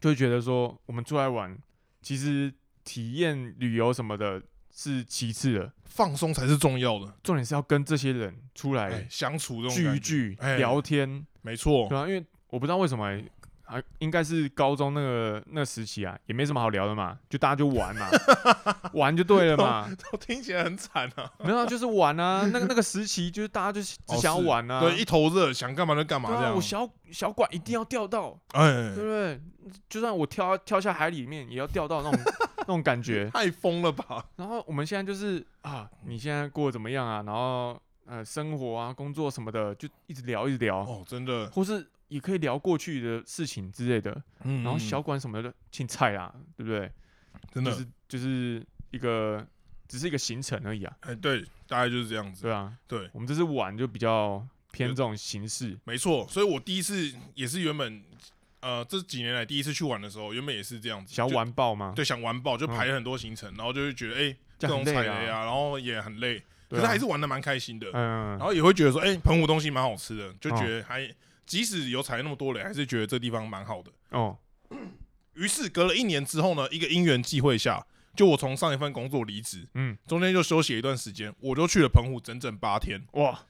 [0.00, 1.58] 就会觉得说，我们出来玩，
[2.00, 4.40] 其实体验旅游什么的
[4.74, 7.12] 是其次的，放松才是重要的。
[7.22, 13.24] 重点是要跟这些人出哎来，相处这种聚一，聚、哎聊天，没错对，啊，因为我不知道为什么、欸，
[13.64, 18.08] 啊，应该是高中那个那个时期啊，也没什么好聊的嘛，就大家就玩嘛，
[18.94, 21.30] 玩就对了嘛，都听起来很惨啊。
[21.44, 26.60] 没有啊，就是玩啊，那个那个时期就是大家就只哦想要玩啊，对，一头热，想干嘛就干嘛这样啊，我。
[26.60, 29.40] 小小管一定要钓到，哎对，不对？
[29.88, 33.28] 就算我跳跳下海里面，也要钓到那种那种感觉。
[33.34, 34.24] 太疯了吧？
[34.36, 37.22] 然后我们现在就是啊，你现在过得怎么样啊？
[37.22, 44.22] 然后呃，生活啊、工作什么的，就一直聊一直聊，哦，真的，或是也可以聊过去的事情之类的。
[44.44, 46.90] 嗯然后小馆什么的，青菜啦，对不对？
[47.52, 49.46] 真的就，是就是一个
[49.86, 52.42] 只是一个行程而已啊，哎，对，大概就是这样子。
[52.42, 52.74] 对啊。
[52.86, 56.26] 对，我们这次玩就比较偏这种形式，没错。
[56.28, 58.02] 所以我第一次也是原本，
[58.60, 61.92] 呃，这几年来第一次去玩的时候，原本也是这样子，想玩爆吗？
[61.94, 64.84] 对，想玩爆，就嗯排了很多行程，然后就会觉得，哎，这各种。
[64.84, 67.88] 踩雷啊，然后也很累，可是还是玩的蛮开心的。
[67.92, 71.08] 嗯然，后也会觉得说，哎，澎湖东西蛮好吃的，就哦觉得还
[71.46, 73.90] 即使有踩那么多雷，还是觉得这地方蛮好的。
[74.10, 74.36] 哦，
[75.34, 83.46] 于是隔了一年之后呢，一个因缘际会下，就我从上一份工作离职，嗯，中间就休息了一段时间，我就去了澎湖整整八天，哇，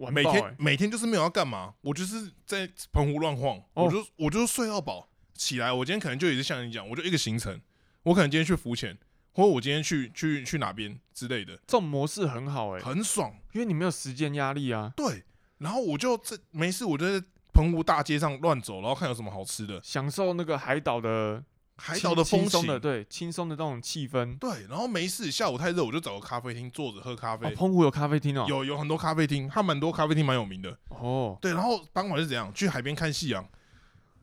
[0.00, 3.84] 玩每天每天就是没有要干嘛，我就是在澎湖乱晃，哦。
[3.84, 7.60] 我就我就睡到饱，起来我今天可能就也是像你讲，我就一个行程，
[8.02, 8.98] 我可能今天去浮潜，
[9.32, 15.22] 或者我今天去去去哪边之类的，这种模式很好哎、很爽，因为你没有时间压力啊，对，
[15.58, 21.44] 然后我就这没事，我就在澎湖大街上乱走，然后看有什么好吃的，享受那个海岛的
[21.80, 24.36] 海轻岛的风情轻松的，对，轻松的那种气氛。
[24.38, 27.48] 对，然后没事，下午太热，我就找个咖啡厅坐着喝咖啡。
[27.48, 28.44] 哦，澎湖有咖啡厅哦。
[28.46, 30.76] 有有很多咖啡厅，它蛮多咖啡厅蛮有名的。
[30.88, 32.52] 哦，对，然后傍晚是怎样？
[32.52, 33.42] 去海边看夕阳，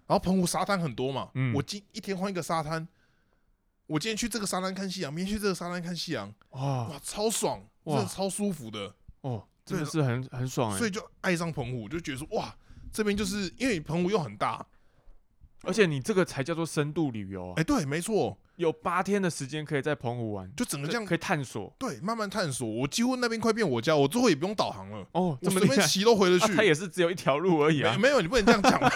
[0.06, 2.88] 然后澎湖沙滩很多嘛，嗯我今一天换一个沙滩，
[3.88, 12.56] 我今天去这个沙滩看夕阳，明天去这个沙滩看夕阳，哇哇，超爽，真哇的超舒服的，哦，真的是很很爽哎、所以就爱上澎湖，就觉得说哇，
[12.92, 14.66] 这边就是因为澎湖又很大，
[15.64, 21.74] 而且你这个才叫做深度旅游啊哎、，对，没错，有八天的时间可以在澎湖玩，就整个这样可以探索。
[21.78, 25.88] 对慢慢探索，我几乎那边快变我家，我最后也不用导航了，哦，我随便这么。
[25.88, 26.56] 骑都回得 啊去。
[26.56, 27.94] 它也是只有一条路而已啊。
[27.94, 28.90] 没没有，你不能这样讲嘛，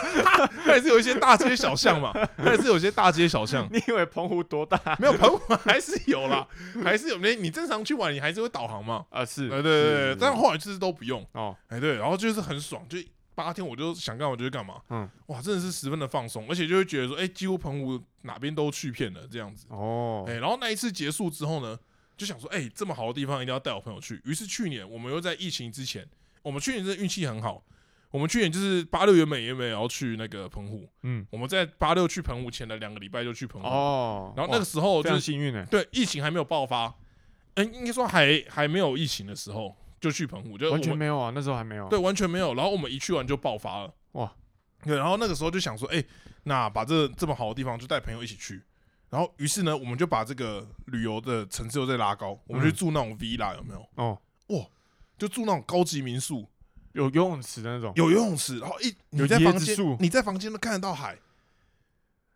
[0.64, 3.68] 它也是有一些大街小巷嘛， 它也是有一些大街小巷。
[3.72, 6.48] 你以为澎湖多大没有澎湖还是有啦，
[6.84, 7.18] 还是有。
[7.18, 9.06] 你你正常去玩，你还是会导航嘛。
[9.10, 9.26] 啊？
[9.26, 11.26] 是，对对对对，但后来就是都不用。
[11.34, 12.98] 哦，哎对，然后就是很爽，就
[13.36, 14.82] 八天我就想干嘛就去干嘛。
[14.90, 19.66] 嗯，哇，真的是十分的放松，而且就会觉得说，哎，几乎澎湖哪边都去遍了这样子。
[19.70, 21.78] 哦，哎，然后那一次结束之后呢，
[22.18, 24.22] 就想说，哎，这么好的地方一定要带我朋友去。
[24.26, 26.08] 于是去年我们又在疫情之前，
[26.42, 27.64] 我们去年真的运气很好。
[28.12, 36.94] 我们去年就是八六原本原本也要去那个澎湖，嗯，我们在八六去澎湖前的两个礼拜就去澎湖，哦，然后那个时候就是幸运哎，对疫情还没有爆发，
[37.54, 41.88] 嗯，应该说还还没有疫情的时候就去澎湖，就完全没有啊，那时候还没有。
[41.88, 42.54] 对，完全没有。
[42.56, 44.34] 然后我们一去完就爆发了，哇！
[44.84, 46.04] 对，然后那个时候就想说，哎、
[46.44, 48.64] 那把这这么好的地方就带朋友一起去。
[49.12, 53.88] 然后于是呢，我们就把这个旅游的层次又再拉高，我们去嗯住那种 villa 有没有？
[53.96, 54.66] 哦，哇
[55.20, 56.48] 就住那种高级民宿，
[56.94, 57.94] 有游泳池的那种。
[57.96, 61.20] 有游泳池，然后一有你在房间你在房间都看得到海，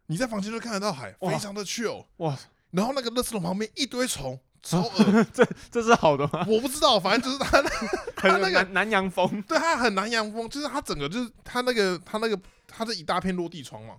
[0.05, 2.05] 你在房间都看得到海，非常的 chill。
[2.17, 2.37] 哇，
[2.71, 5.23] 然后那个垃圾桶旁边一堆虫，超恶。
[5.31, 6.45] 这这是好的吗？
[6.49, 7.69] 我不知道，反正就是他那
[8.17, 9.41] 他那个南南洋风。
[9.43, 13.93] 对他很南洋风，就是他整个就是他那个他那个他这一大片落地窗嘛，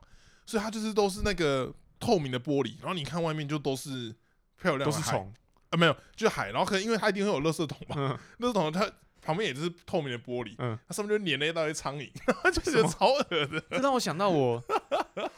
[0.45, 4.15] 所以他就是都是那个透明的玻璃，然后你看外面就都是
[4.61, 5.33] 漂亮的都是虫，
[5.71, 8.19] 啊，没有就海，然后可能因为它一定会有垃圾桶嘛，嗯。
[8.41, 8.91] 垃圾桶它
[9.23, 12.11] 旁边也是透明的玻璃，嗯，它上面就粘了一大堆苍蝇，
[12.53, 13.61] 就觉得超恶的。
[13.71, 14.63] 这让我想到我，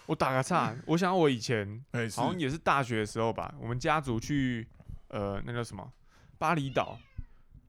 [0.06, 4.68] 我打个岔，我想到我以前哎，好像也是大学的时候吧，我们家族去
[5.08, 5.90] 呃那叫什么？
[6.38, 6.98] 巴厘岛，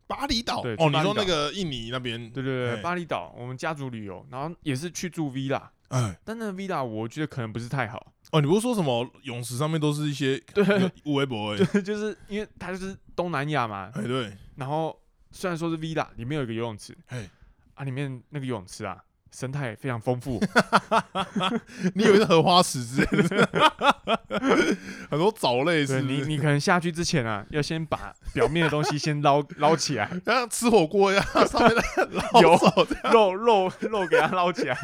[0.08, 0.62] 巴厘岛？
[0.62, 14.96] 对去哦，你巴厘岛说那个印尼那边，对对对，哎巴厘岛，我们家族旅游，然后也是去住 villa，哎，但那个 villa 我觉得可能不是太好，哦，你不是说什么泳池上面都是一些 对无微博哎，对，就是因为它就是东南亚嘛，哎对，然后
[15.32, 17.30] 虽然说是 villa，里面有一个游泳池，哎，
[17.74, 20.40] 啊，里面那个游泳池啊，生态非常丰富，
[21.96, 23.50] 你以为是荷花池之类的，
[25.10, 26.28] 很多藻类是对你，不是？
[26.28, 33.14] 你可能下去之前啊，要先把表面的东西先捞 捞起来，像吃火锅一样，上面的捞油走这样。
[33.14, 34.78] 肉肉肉给它捞起来，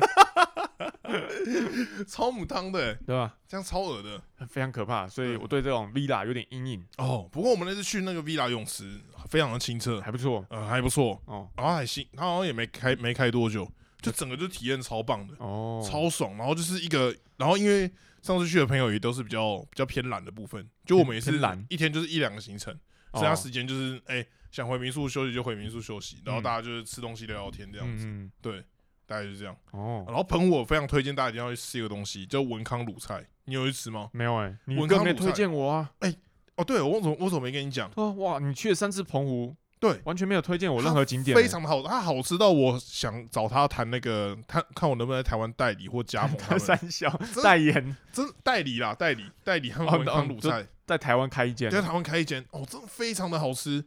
[2.07, 3.33] 超母汤的欸，对吧？
[3.47, 4.21] 这样超恶的。
[4.49, 5.37] 非常可怕，所以对。
[5.37, 7.27] 我对这种 villa 有点阴影，哦。
[7.31, 10.45] 不过我们那次去那个 villa 泳池，非常的清澈，还不错。
[10.49, 11.47] 呃，还不错，哦。
[11.55, 13.67] 然后还新，他好像也没开没开多久，
[14.05, 16.35] 就整个就体验超棒的，哦，超爽。
[16.37, 17.91] 然后就是一个，然后因为
[18.21, 22.73] 上次去的朋友也都是比较比较偏懒的部分，就我们也是懒一天就是一两个行程，
[23.11, 28.59] 哦剩下时间就是哎、想回民宿休息就回民宿休息，然后嗯大家就是吃东西聊聊天这样子，嗯对，
[29.05, 29.55] 大概就是这样。
[29.73, 34.09] 嗯哦，然后澎湖我非常推荐大家一定要去吃一个东西，叫文康卤菜，你有去吃吗？
[34.13, 35.91] 没有哎，你文康没推荐我啊。
[35.99, 36.13] 哎
[36.55, 37.91] 哦，对，我怎么我怎么没跟你讲？
[37.95, 41.35] 哦哇，你去了三次澎湖，对，完全没有推荐我任何景点。
[41.35, 47.09] 欸，非常的好，它好吃到我想找他谈那个，他看我能不能在台湾代理或加盟他们， 三小
[47.43, 47.95] 代言。
[48.11, 51.69] 真代理啦，代理代理他们哦文康哦卤菜，在台湾开一间。
[51.69, 53.85] 在台湾开一间，哦，真的非常的好吃，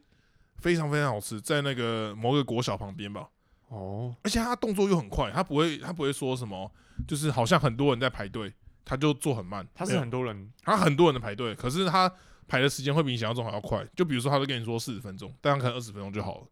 [0.57, 3.27] 非常非常好吃，在那个某个国小旁边吧，
[3.67, 6.71] 哦，而且他动作又很快，他不会他不会说什么，
[7.07, 8.53] 就是好像很多人在排队，
[8.85, 10.49] 他就做很慢，他是很多人。
[10.63, 12.11] 他很多人的排队，可是他
[12.49, 16.47] 排的时间会比你想象中还要快，就比如说他都跟你说四十分钟，但他可能二十分钟就好了，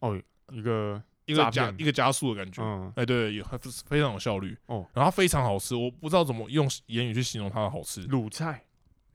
[0.00, 2.92] 哦，一个一个加一个加速的感觉，嗯。
[2.96, 3.42] 哎、对，
[3.86, 8.64] 非常有效率哦，然后非常好吃，我不知道怎么用言语去形容它的好吃，卤菜，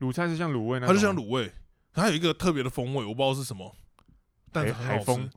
[0.00, 1.52] 卤菜是像卤味那它，就像卤味，
[1.92, 3.74] 它有一个特别的风味，我不知道是什么，
[4.50, 5.30] 但是海很好吃海风，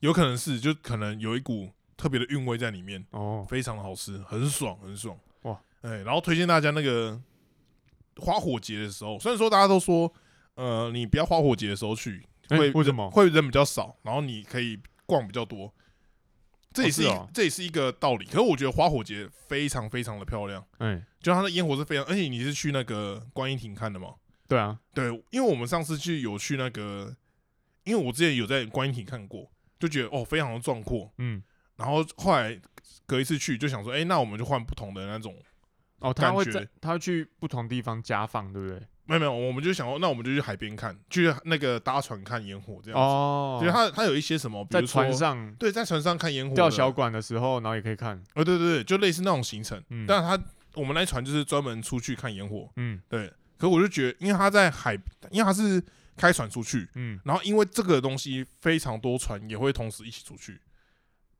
[0.00, 7.20] 有可能是就可能有一股特别的韵味在里面，哦，非常的好吃，很爽很爽，哇，哎、然后推荐大家那个
[8.16, 10.12] 花火节的时候，虽然说大家都说，
[10.58, 13.08] 呃，你不要花火节的时候去，哎会为什么？
[13.10, 15.72] 会人比较少，然后你可以逛比较多。
[16.72, 24.16] 这也是这也是一个道理，可是我觉得花火节非常非常的漂亮，哎，就它的烟火是非常，而且你是去那个观音亭看的吗？
[24.48, 27.16] 对啊，对，因为我们上次去有去那个，
[27.84, 31.40] 因为我之前有在观音亭看过，就觉得哦非常的壮阔，嗯，
[31.76, 32.60] 然后后来
[33.06, 35.36] 隔一次去就想说，哎、那我们就换不同的那种，
[36.00, 36.44] 哦，他会
[36.80, 38.82] 他会去不同地方加放，对不对？
[39.08, 43.02] 没有没有，我们就想说，那我们就去海边看，去那个搭船看烟火这样子。
[43.02, 43.58] 哦。
[43.60, 45.54] 就是它它有一些什么，比在如说船上。
[45.54, 49.82] 对，在船上看烟火的，吊小管的时候，然后也可以看，哦，对对对，就类似那种行程。
[49.88, 50.04] 嗯。
[50.06, 50.38] 但它
[50.74, 53.00] 我们那一船就是专门出去看烟火，嗯。
[53.08, 53.32] 对。
[53.56, 54.94] 可我就觉得，因为它在海，
[55.32, 55.82] 因为它是
[56.16, 60.60] 开船出去，嗯，然后因为这个东西非常多船也会同时一起出去，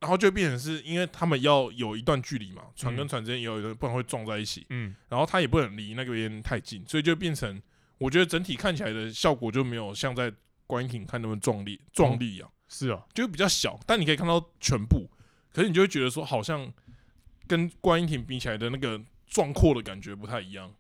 [0.01, 4.65] 然后就变成是因为他们要有一段距离嘛，船跟嗯船之间也有一段，不然会撞在一起。
[4.71, 7.61] 嗯，然后他也不能离那个边太近，所以就变成
[7.99, 10.33] 我觉得整体看起来的效果就没有像在
[10.67, 15.11] 观音亭看那么壮丽壮丽啊，是啊，就比较小，但你可以看到全部，
[15.53, 16.73] 可是你就会觉得说好像
[17.47, 20.73] 跟观音亭比起来的那个壮阔的感觉不太一样，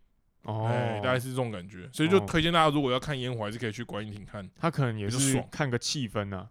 [0.42, 4.48] 哦，哎、大概是这种感觉，所以就哦推荐大家如果要看烟火，还是可以去观音亭看。
[4.60, 6.48] 他可能也是爽看个气氛呐，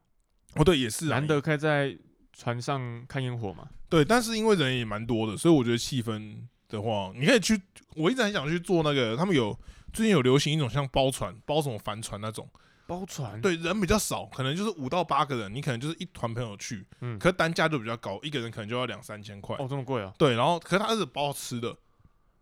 [0.55, 1.95] 哦，对，也是啊，难得可以在
[2.37, 6.37] 船上看烟火嘛，对，但是因为人也蛮多的，所以我觉得气氛
[6.69, 7.59] 的话，你可以去。
[7.95, 9.57] 我一直很想去做那个，他们有
[9.91, 12.47] 最近有流行一种像包船、包什么帆船那种，
[12.85, 19.55] 包船，对，人比较少，可能就是五到八个人，你可能就是一团朋友去，嗯，可是单价就比较高，一个人可能就要两三千块。
[19.57, 21.75] 哦，这么贵啊，对，然后可是它是包吃的，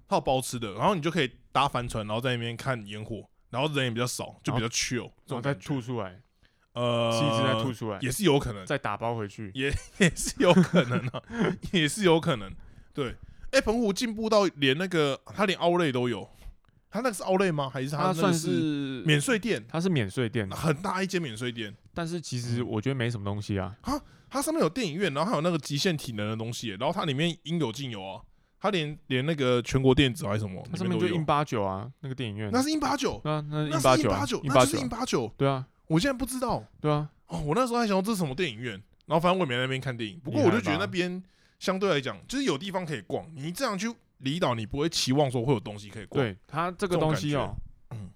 [0.10, 6.22] 它有包吃的，然后你就可以搭帆船，然后在那边看烟火，然后人也比较少，就比较 chill 这然后再吐出来，
[6.76, 11.22] 呃，吐出来，也是有可能，再打包回去，也 也是有可能啊，
[11.72, 12.52] 也是有可能。
[12.94, 13.16] 对，
[13.52, 16.30] 哎、澎湖进步到连那个它连奥类都有，
[16.92, 17.70] 它那个是奥类吗？
[17.70, 19.66] 还是它那个它算是是免税店？
[19.68, 23.76] 它是免税店，很大一间免税店，但是其实我觉得没什么东西啊，
[24.30, 28.22] 它上面有电影院，然后还有那个极限体能的东西，然后它里面应有尽有啊。
[28.58, 35.34] 它连连那个全国电子还是什么，它上面就印八九啊，那个电影院，那是印八九，那是那印八九印八九，，印八九那就是印，八九。
[35.38, 36.64] 对啊，我现在不知道。
[36.80, 38.74] 对啊，哦，我那时候还想说这是什么电影院，
[39.06, 40.20] 然后反正我也没在那边看电影。
[40.20, 41.24] 不过我就觉得那边
[41.60, 43.30] 相对来讲，就是有地方可以逛。
[43.36, 47.56] 你这样去离岛，你不会期望说会有东西可以逛。，对它这个东西哦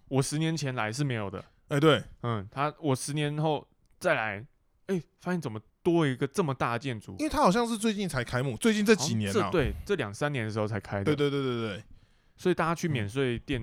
[0.10, 3.66] 我十年前来是没有的，哎、对，嗯，它我十年后
[4.00, 4.46] 再来，
[4.88, 9.34] 哎，发现怎么多一个这么大的建筑，因为它好像是最近才开幕，最近这几年啊。
[9.34, 11.84] 这对这两三年的时候才开的，对对对对对，
[12.36, 13.62] 所以大家去免税店，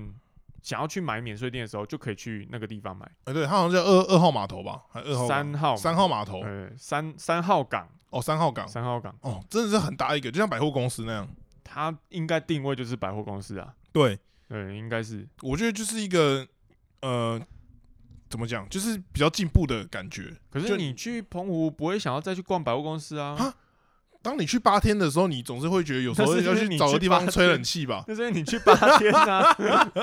[0.67, 3.09] 想要去买免税店的时候，就可以去那个地方买。
[3.23, 11.29] 哎、对，它好像叫二二号码头吧，还二号三号，三号码头，呃，三三号港，哦，三号港，三号港，哦，真的是很大一个，就像百货公司那样。
[11.63, 13.73] 它应该定位就是百货公司啊。
[13.93, 15.25] 对，对，应该是。
[15.43, 16.45] 我觉得就是一个
[17.01, 17.41] 呃，
[18.29, 20.35] 怎么讲，就是比较进步的感觉。
[20.51, 23.55] 可是你去澎湖不会想要再去逛百货公司啊？
[24.27, 28.03] 啊当你去八天的时候，你总是会觉得有时候要那是因为你找个地方吹冷气吧。
[28.07, 29.57] 就是你去八天啊，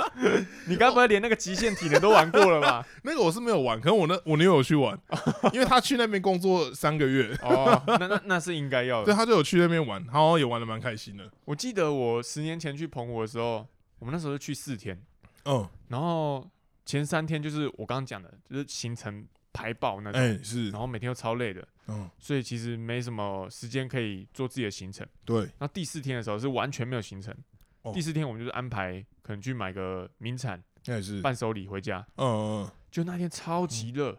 [0.67, 2.85] 你该不会连那个极限体能都玩过了吧？
[3.03, 4.97] 那个我是没有玩，可能我那我女友有去玩，
[5.53, 11.29] 因为她去那边工作三个月，哦，那那那是应该要的对，她就有去那边玩，她好像也玩的蛮开心的。
[11.45, 13.67] 我记得我十年前去澎湖的时候，
[13.99, 15.01] 我们那时候去四天，
[15.45, 16.49] 嗯，然后
[16.85, 25.05] 前三天就是我刚刚讲的，就是行程排爆那种，哎、是然，后每天都超累的，嗯，所以其实没什么时间可以做自己的行程。
[25.25, 27.35] 对，那第四天的时候是完全没有行程，
[27.81, 27.91] 哦。
[27.93, 34.17] 第四天我们就是安排可能去买个名产那也是，嗯伴手礼回家，嗯嗯，就那天超级热，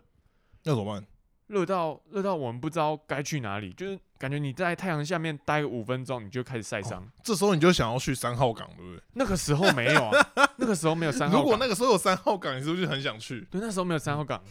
[0.62, 1.07] 那怎么办？
[1.47, 7.07] 热到热到我们不知道该去哪里，就是感觉你在太阳下面待个五分钟，你就开始晒伤。
[7.23, 9.03] 这时候你就想要去三号港，对不对？
[9.12, 11.43] 那个时候没有啊， 那个时候没有三号港。
[11.43, 13.43] 如果，那个时候有三号港，你是不是就很想去？
[13.51, 14.43] 对，那时候没有三号港，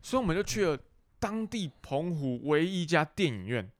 [0.00, 0.78] 所以我们就去了
[1.18, 3.70] 当地澎湖唯一一家电影院、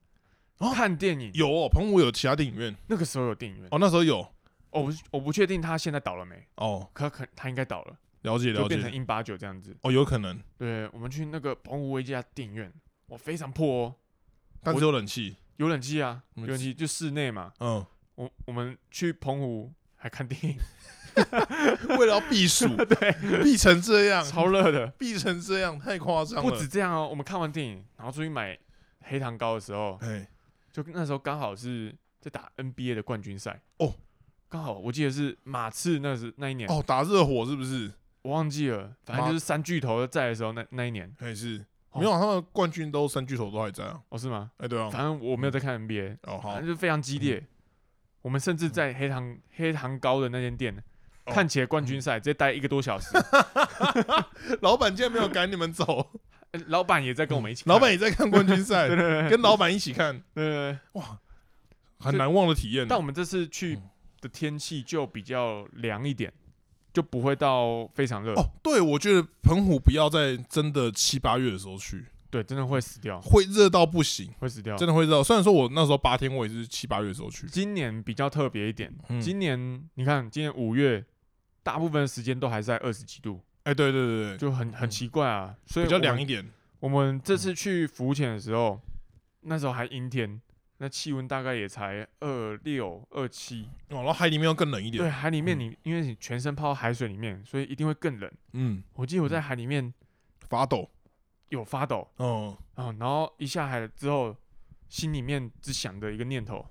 [0.59, 0.73] 哦？
[0.75, 1.31] 看电影。
[1.35, 2.75] 有哦，澎湖有其他电影院。
[2.89, 4.21] 那个时候有电影院，哦，那时候有。
[4.21, 4.33] 哦
[4.73, 9.75] 我不我不确定他现在倒了没，哦，可可他应该倒了，了解了就变成解，英八九这样子。
[9.81, 12.71] 哦，有可能，对，我们去那个澎湖唯一一家电影院，
[13.07, 13.95] 哇，非常破哦，
[14.63, 17.55] 但是有冷气，有冷气啊，有嗯冷气就室内嘛。
[17.61, 20.59] 嗯，我我们去澎湖还看电影，
[21.99, 24.87] 为了要避暑， 对，避成这样，超热的。
[24.99, 26.67] 避成这样，太夸张不止。
[26.69, 28.59] 这样哦，我们看完电影，然后出去买
[29.03, 30.29] 黑糖糕的时候，哎，
[30.73, 33.95] 就那时候刚好是在打 NBA 的冠军赛哦，
[34.49, 37.91] 刚好我记得是马刺那是那一年，哦，打热火是不是？
[38.23, 44.01] 我忘记了，反正就是三巨头在的时候那那一年，还是哦没有，他们冠军都三巨头都还在啊。
[44.09, 44.51] 哦是吗？
[44.59, 47.43] 哎，对啊，反正我没有在看 NBA，哦好反正，就非常激烈。
[48.23, 50.83] 我们甚至在黑糖黑糖糕的那间店哦
[51.27, 53.11] 看起来冠军赛，直接待一个多小时，
[54.63, 56.11] 老板竟然没有赶你们走，
[56.53, 57.75] 呃老板也在跟我们一起看。
[57.75, 58.87] 老板也在看冠军赛。
[58.89, 59.31] 对，对对。
[59.31, 61.19] 跟老板一起看，对对对，哇，
[61.99, 62.87] 很难忘的体验。
[62.89, 63.83] 但我们这次去嗯
[64.21, 66.33] 的天气就比较凉一点，
[66.93, 68.33] 就不会到非常热。
[68.35, 74.75] 哦，对，我觉得澎湖不要在真的七八月的时候去，对，真的会死掉，会热到不行，会死掉。
[74.77, 75.23] 真的会热到。
[75.23, 79.21] 虽然说我那时候八天，我也是七八月的时候去，今年比较特别一点，嗯。
[79.21, 81.05] 今年你看，今年五月，
[81.67, 85.53] 大部分的时间都还在二十几度，哎，对对对对，就很很奇怪啊。
[85.67, 86.49] 所以比较凉一点。
[86.79, 88.81] 我们这次去浮潜的时候，
[89.41, 90.41] 那时候还阴天，
[90.79, 93.69] 那气温大概也才二六二七。
[93.89, 98.31] 哦，然后海里面要更冷一点对，海里面嗯你、因为你全身泡海水里面，所以一定会更冷。
[98.53, 99.93] 嗯，我记得我在海里面
[100.49, 100.89] 发抖。
[101.51, 104.37] 有发抖哦，啊、然后一下海之后，
[104.89, 106.67] 心里面只想着一个念头：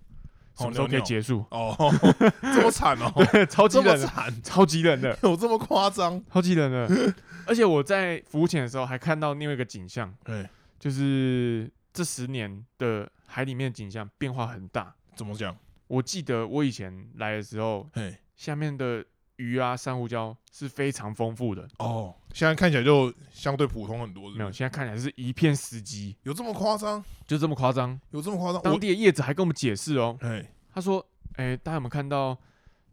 [0.58, 1.46] 什好么时候可以结束？
[1.52, 1.76] 哦，
[2.42, 3.12] 这么惨哦，
[3.50, 6.24] 超级冷的，惨，超级冷的， 有这么夸张？
[6.32, 7.14] 超级冷的。
[7.48, 10.48] 而且我在浮潜的时候还看到另外一个景象，对，
[10.80, 14.94] 就是这十年的海里面景象变化很大。
[15.16, 15.56] 怎么讲？
[15.88, 19.06] 我记得我以前来的时候，哎，下面的
[19.38, 27.04] 鱼啊、珊瑚礁是非常丰富的，哦，现在看起来就相对普通很多，是是没有，现在看起来是一片死寂，有这么夸张？
[27.28, 28.00] 就这么夸张。
[28.12, 28.62] 有这么夸张？
[28.62, 31.06] 当我地的业者还跟我们解释哦，哎，他说
[31.38, 32.38] ：“哎、大家有没有看到？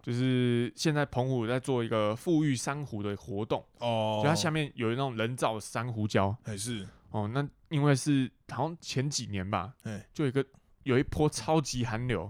[0.02, 7.30] 就是现在澎湖在做一个富裕珊瑚的活动，哦，就它下面有那种人造珊瑚礁还是哦。
[7.32, 10.44] 那因为是好像前几年吧，哎，就有一个
[10.82, 12.28] 有一波超级寒流，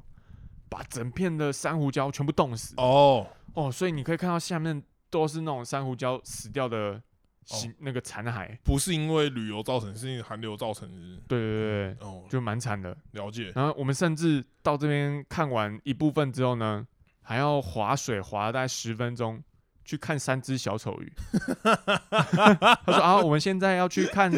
[0.68, 7.00] 把整片的珊瑚礁全部冻死哦，哦，所以你可以看到下面都是那种珊瑚礁死掉的
[7.44, 8.56] 形、那个残骸。
[8.62, 11.20] 不是因为旅游造成，是因为寒流造成的。
[11.28, 12.96] 对对对对，哦，就蛮惨的。
[13.10, 13.52] 了解。
[13.54, 16.86] 然后我们甚至到这边看完一部分之后呢，
[17.20, 19.42] 还要划水划大概十分钟
[19.84, 21.12] 去看三只小丑鱼。
[21.62, 24.32] 他说啊，我们现在要去看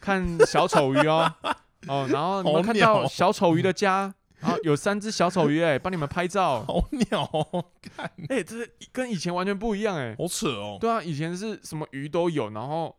[0.00, 1.32] 看小丑鱼哦，
[1.86, 4.14] 哦，然后你们看到小丑鱼的家。
[4.40, 6.64] 啊，有三只小丑鱼哎、 帮你们拍照。
[6.64, 7.64] 好鸟哦，
[8.28, 10.78] 哎、这是跟以前完全不一样哎、好扯哦。
[10.80, 12.96] 对啊，以前是什么鱼都有，然后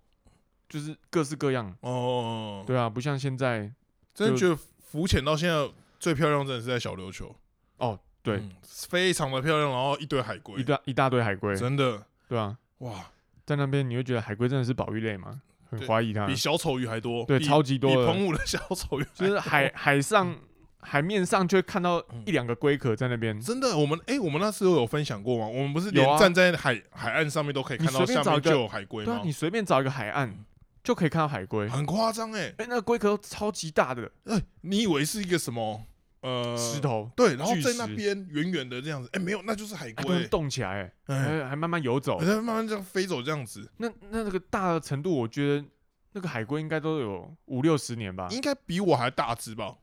[0.69, 1.75] 就是各式各样。
[1.81, 3.71] 哦，对啊，不像现在
[4.13, 5.69] 真的觉得浮潜到现在
[5.99, 7.35] 最漂亮，真的是在小琉球。
[7.77, 10.61] 哦，对，嗯非常的漂亮，然后一堆海龟。
[10.61, 12.03] 一，大一大堆海龟，真的。
[12.27, 13.11] 对啊，哇，
[13.45, 15.41] 在那边你会觉得海龟真的是保育类吗？
[15.69, 16.25] 很对怀疑它。
[16.27, 20.35] 比，小丑鱼还多，对超级多比澎湖的小丑鱼就是海海上
[20.81, 25.47] 海面上就会看到嗯一两个龟壳在那边，真的，我们哎、我们那时候有分享过吗？
[25.47, 29.31] 我们不是连站在海、海岸上面都可以看到下面就有海龟吗，对啊你？
[29.31, 30.35] 随便找一个海岸
[30.83, 32.53] 就可以看到海龟，很夸张哎！
[32.57, 35.85] 哎，那个龟壳都超级大的哎，你以为是一个什么
[36.21, 36.79] 呃石？
[36.79, 42.25] 头，对，然后在那边远远的这样子，哎、没有，那就是海龟，动起来，哎，哎，还还慢慢游走而。
[42.25, 45.65] 且慢慢这样飞走这样子，那那那个大的程度，我觉得
[46.13, 48.27] 那个海龟应该都有五六十年吧。
[48.31, 49.75] 应该比我还大只吧？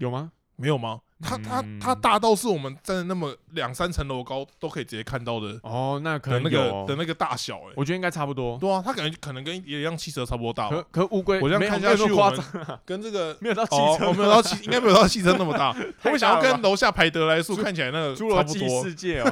[0.00, 0.32] 有吗？
[0.56, 1.00] 没有吗？
[1.22, 8.56] 它它它嗯大到是我们站在那么两三层楼高都可以直接看到的哦，那可能那个的那个大小、欸，我觉得应该差不多。
[8.58, 12.04] 对啊，它感觉可能跟一辆汽车差不多大可，可乌龟，我这样看下去
[12.86, 15.74] 跟这个没有到汽哦，车，我没有到汽， 应该没有到汽车那么大。
[16.02, 18.66] 太我想要跟楼下排德来树看起来那个侏罗纪。
[18.82, 19.30] 世界哦，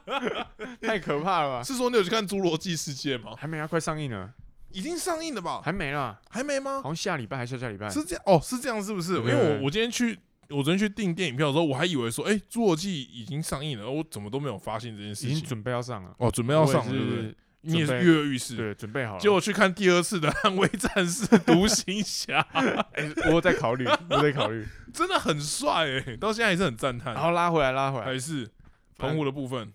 [0.82, 1.62] 太可怕了吧？
[1.64, 3.32] 是说你有去看《侏罗纪世界》吗？
[3.38, 4.28] 还没啊，快上映了，
[4.72, 5.60] 已经上映了吧？
[5.64, 6.94] 还没啦，还没吗好？
[6.94, 7.88] 像下礼拜还是下下礼拜？
[7.88, 9.14] 是这样哦，是这样是不是？
[9.16, 10.18] 因对为我我今天去，
[10.48, 15.30] 我昨天去订电影票的时候，我还以为说，哎，《侏罗纪》已经上映了，我怎么都没有发现这件事情。
[15.30, 17.22] 已经准备要上了，哦，准备要上了，对不对？
[17.22, 18.56] 是你也是跃跃欲试。
[18.56, 19.20] 对，准备好了。
[19.20, 24.66] 结果去看第二次的《捍卫战士》独行侠，哎， 我在考虑，我在考虑。
[24.94, 27.22] 真的很帅哎，到现在还是很赞叹然。
[27.22, 28.48] 后拉回来，拉回来，还是
[28.96, 29.70] 澎湖的部分，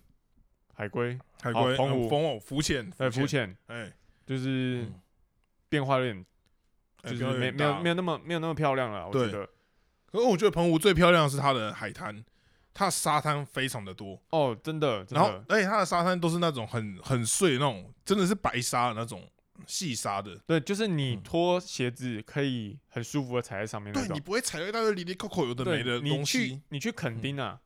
[0.74, 3.92] 海龟，海龟、澎湖嗯澎湖浮潜，对，浮，潜哎，
[4.26, 5.00] 就是嗯。
[5.68, 6.24] 变化有点，
[7.02, 9.30] 哎就是没没有没有那么没有那么漂亮了，我对。
[9.30, 9.48] 觉得。
[10.12, 12.24] 可是我觉得澎湖最漂亮的是它的海滩，
[12.72, 19.28] 它的沙滩非常的多，哦，真的，真然后的，而且它的沙滩都是那种很很碎的那种，真的是白沙的那种
[19.66, 21.22] 细沙的，对，就是你嗯。
[21.24, 24.08] 脱鞋子可以很舒服的踩在上面那种。
[24.08, 27.58] 对你不会踩到一大堆里里扣扣有的没的东你去西，你去垦丁啊，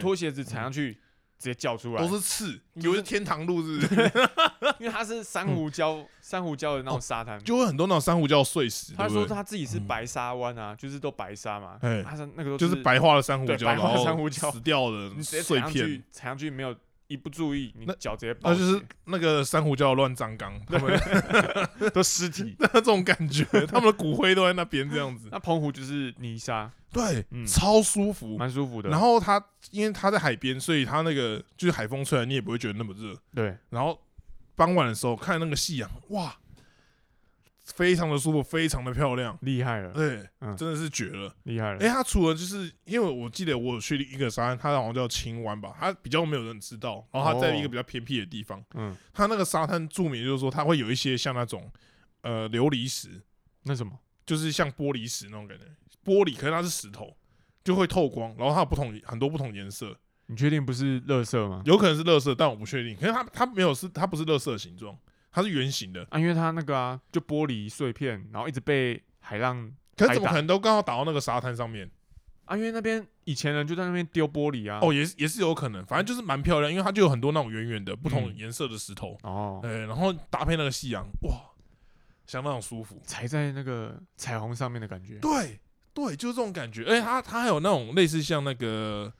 [0.00, 0.96] 脱鞋子踩上去
[1.38, 4.12] 直接叫出来，都是刺，你以为是天堂路是不是？
[4.80, 7.42] 因为它是珊瑚礁珊瑚礁的那种沙滩。
[7.44, 9.86] 就会很多那种珊瑚礁碎石，他说他自己是嗯。
[9.86, 14.50] 白沙湾啊，就是都白沙嘛，哎他是那个都就是白化的珊瑚礁，对白化的然后珊瑚礁。
[14.52, 15.62] 死掉的碎片。
[15.62, 16.74] 上去，，踩上去没有
[17.08, 21.00] 一不注意，你那脚直接那就是那个珊瑚礁的乱葬岗，他们
[21.92, 22.54] 都尸体。
[22.72, 28.36] 这种感觉， 他们的骨灰都在那边这样子，那澎湖就是泥沙，对，嗯超舒服。
[28.36, 28.90] 蛮舒服的。
[28.90, 33.16] 然后它因为它在海边，所以它那个就是海风吹来，你也不会觉得那么热。
[33.34, 33.98] 对，然后
[34.54, 36.36] 傍晚的时候看那个夕阳，哇，
[37.74, 41.34] 非常的舒服，非常的漂亮，厉害了，对，嗯真的是绝了。
[41.44, 41.78] 厉害了。
[41.78, 51.70] 哎、它除了就是因为我记得我有去一个沙滩，它好像叫青湾吧，它比较没有人知道，然后它在一个比较偏僻的地方，嗯，它那个沙滩著名就是说它会有一些像那种
[52.22, 53.22] 呃琉璃石，
[53.64, 53.92] 那什么？
[54.24, 55.64] 就是像玻璃石那种感觉，
[56.04, 57.16] 玻璃可是它是石头，
[57.64, 59.96] 就会透光，然后它有不同很多不同颜色，
[60.26, 61.62] 你确定不是乐色吗？
[61.64, 62.94] 有可能是乐色，但我不确定。
[62.96, 64.94] 可是它它没有是它不是乐色的形状，
[65.30, 66.06] 它是圆形的。
[66.10, 71.90] 啊，因为它那个啊，就玻璃碎片，然后一直被海浪可是怎么可能都刚好打到那个沙滩上面？
[72.44, 74.78] 啊，因为那边以前人就在那边丢玻璃啊。
[74.82, 81.34] 哦，也是也是有可能，反正就是蛮漂亮，因为它就有很多那种圆圆的不同嗯颜色的石头，哦，对，然后搭配那个夕阳，哇，
[82.26, 83.02] 相当舒服。
[83.04, 85.18] 踩在那个彩虹上面的感觉。
[85.18, 85.60] 对
[85.92, 86.84] 对，就是这种感觉。
[86.84, 89.12] 而且它它还有那种类似像那个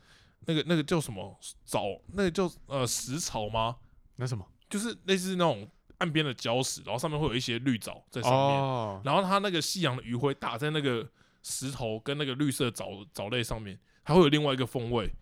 [0.47, 1.83] 那个那个叫什么藻，
[2.15, 3.77] 那个叫呃石草吗？
[4.17, 4.47] 那什么？
[4.71, 5.69] 就是类似那种
[5.99, 11.09] 岸边的礁石，然后上面会有一些绿藻在上面，哦，然后它那个夕阳的余晖打在那个
[11.43, 15.13] 石头跟那个绿色藻藻类上面，还会有另外一个风味。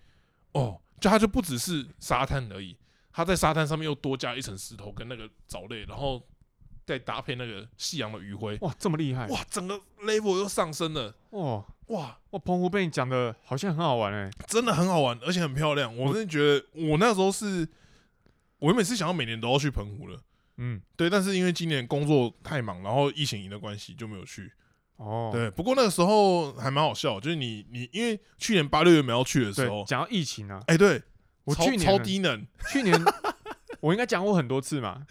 [0.53, 2.77] 哦，就它就不只是沙滩而已，
[3.13, 6.23] 它在沙滩上面又多加一层石头跟那个藻类，然后
[6.85, 9.27] 再搭配那个夕阳的余晖，哇，这么厉害！
[9.29, 14.31] 哇，整个 level 又上升了，哇哇，哇，澎湖被你讲的好像很好玩哎。
[14.47, 15.95] 真的很好玩，而且很漂亮。
[15.97, 17.69] 我真的觉得我那时候是，
[18.59, 20.21] 我原本是想要每年都要去澎湖了。
[20.59, 24.53] 嗯，对，但是因为今年工作太忙，然后疫情营的关系就没有去。
[24.97, 31.03] 哦，对，不过那个时候还蛮好笑，就是你你因为去年八六月没要去的时候，，讲到疫情啊，哎、对
[31.45, 32.99] 我去年超低能，去年
[33.81, 35.03] 我应该讲过很多次嘛。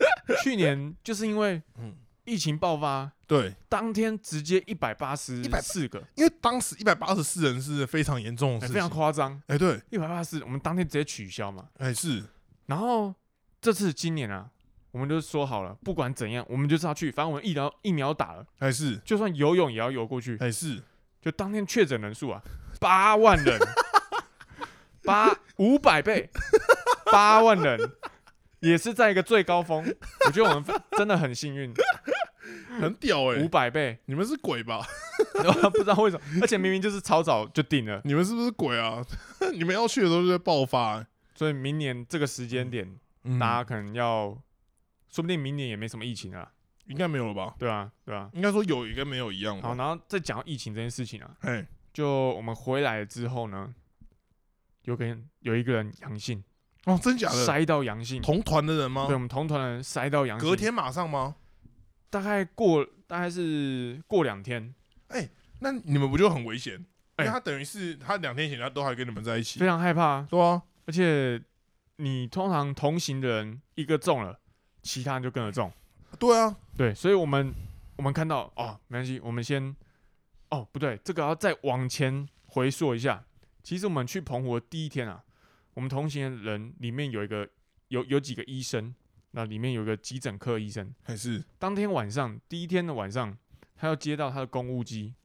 [0.43, 9.39] 去年就是因为 嗯，疫情爆发，对，当天直接一百八十一百四个，因为当时一百八十四人是非常严重的事非常夸张。
[9.45, 11.69] 哎、对，一百八十四，我们当天直接取消嘛。
[11.77, 12.23] 哎、是，
[12.65, 13.13] 然后
[13.61, 14.49] 这次今年啊，
[14.95, 20.37] 我们就说好了，不管怎样，我们就是要去，反正我们疫苗疫苗打了，还是，就算游泳也要游过去。
[20.37, 20.81] 还是，
[21.21, 22.41] 就当天确诊人数啊，
[22.79, 23.59] 八万人，
[25.03, 26.29] 八五百倍，
[27.11, 27.77] 八万人，
[28.61, 29.83] 也是在一个最高峰。
[30.27, 31.73] 我觉得我们真的很幸运，
[32.79, 34.79] 很屌哎、五百倍，你们是鬼吧？
[35.73, 39.03] 不知道为什么，而且明明就是超早就定了，你们是不是鬼啊？
[39.51, 44.37] 你们要去的时候就在爆发、欸，所以明年这个时间点，嗯大家可能要，
[45.15, 46.51] 说不定明年也没什么疫情了，
[46.87, 47.55] 应该没有了吧？
[47.57, 48.29] 对啊，对啊。
[48.33, 49.69] 应该说有，应该没有一样吧。
[49.69, 53.73] 好，然后再讲到疫情这件事情啊，哎，就我们回来之后呢，
[54.81, 56.43] 有个人有一个人阳性，
[56.83, 57.45] 哦，真假的？
[57.45, 59.13] 筛到阳性，同团的人吗对，？
[59.13, 61.37] 我们同团的人筛到阳性，隔天马上吗？
[62.09, 64.75] 大概过大概是过两天，
[65.07, 66.73] 哎那你们不就很危险？
[66.73, 66.85] 因
[67.15, 71.41] 哎为他等于是他两天前他都还跟你们在一起非，常害怕啊，对啊，而且
[71.95, 74.37] 你通常同行的人一个中了，
[74.85, 75.71] 其他人就跟着中，
[76.19, 77.51] 对啊，对，所以我们
[77.97, 79.75] 我们看到哦，没关系，我们先
[80.49, 83.25] 哦不对，这个要再往前回溯一下，
[83.63, 85.23] 其实我们去澎湖的第一天啊，
[85.73, 87.49] 我们同行的人里面有一个
[87.87, 88.93] 有有几个医生，
[89.31, 90.93] 那里面有一个急诊科医生。
[91.01, 91.43] 还是。
[91.57, 93.35] 当天晚上第一天的晚上，
[93.75, 95.15] 他要接到他的公务机，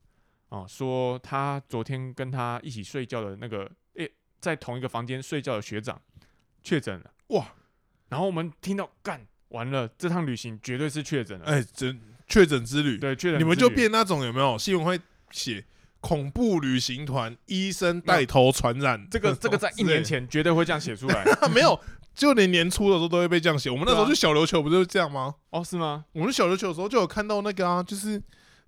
[0.49, 6.01] 哦，说他昨天跟他一起睡觉的那个，诶、在同一个房间睡觉的学长
[6.63, 7.13] 确诊了。
[7.27, 7.53] 哇，
[8.09, 11.45] 然后我们听到干完了，这趟旅行绝对是确诊了。
[11.45, 14.99] 哎，真确诊之旅，对，确诊你们就变那种有没有新闻会
[15.31, 15.63] 写
[15.99, 19.07] 恐怖旅行团医生带头传染？
[19.11, 21.23] 这个 这个在一年前绝对会这样写出来。
[21.53, 21.79] 没有，
[22.15, 23.69] 就连年初的时候都会被这样写。
[23.69, 25.35] 我们那时候去小琉球不就是这样吗？
[25.51, 26.05] 哦，是吗？
[26.13, 28.21] 我们小琉球的时候就有看到那个啊，就是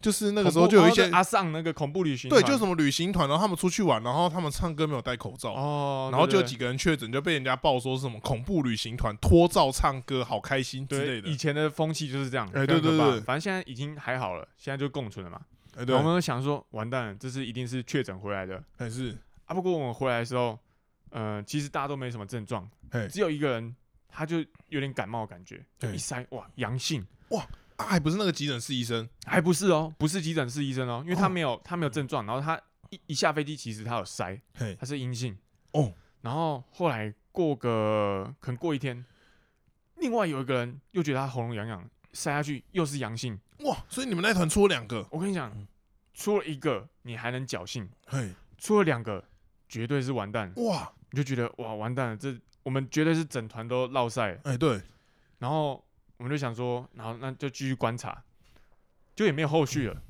[0.04, 11.30] 就是那个时候就有一些哦阿尚那个恐怖旅行对，就什么旅行团，然后他们出去玩，然后他们唱歌没有戴口罩，哦，然后就几个人确诊，就被人家报说是什么恐怖旅行团脱罩唱歌，好开心之类的。
[11.30, 11.38] 以。
[11.43, 13.20] 前的风气就是这样，哎对对对。
[13.20, 15.41] 反正现在已经还好了，现在就共存了嘛。
[15.76, 15.93] 哎，对。
[15.93, 18.64] 我，们想说，完蛋了，这是一定是确诊回来的。
[18.78, 19.18] 还是。
[19.45, 19.54] 啊。
[19.54, 20.58] 不过我们回来的时候，
[21.10, 23.08] 呃，其实大家都没什么症状，嘿。
[23.10, 23.76] 只有一个人
[24.08, 24.38] 他就
[24.70, 27.06] 有点感冒的感觉，就一筛哇阳性，
[27.84, 32.59] 啊，还不是那个急诊室医生，还不是哦，不是急诊室医生哦，因为他哦没有他没有症状，然后他
[32.89, 35.38] 一一下飞机其实他有筛，嘿，他是阴性
[35.71, 39.05] 哦，然后后来过个可能过一天，
[39.97, 43.39] 另外有一个人又觉得他喉咙痒痒，筛下去又是阳性。
[43.59, 45.67] 哇，所以你们那团出了两个，我跟你讲嗯，
[46.13, 49.23] 出了一个你还能侥幸，嘿，出了两个
[49.69, 54.39] 绝对是完蛋，哇，你就觉得哇完蛋了，这我们绝对是整团都落赛。
[54.43, 54.81] 哎，对，
[55.39, 55.84] 然后
[56.18, 58.24] 我们就想说，然后那就继续观察，
[59.16, 60.01] 就也没有后续了。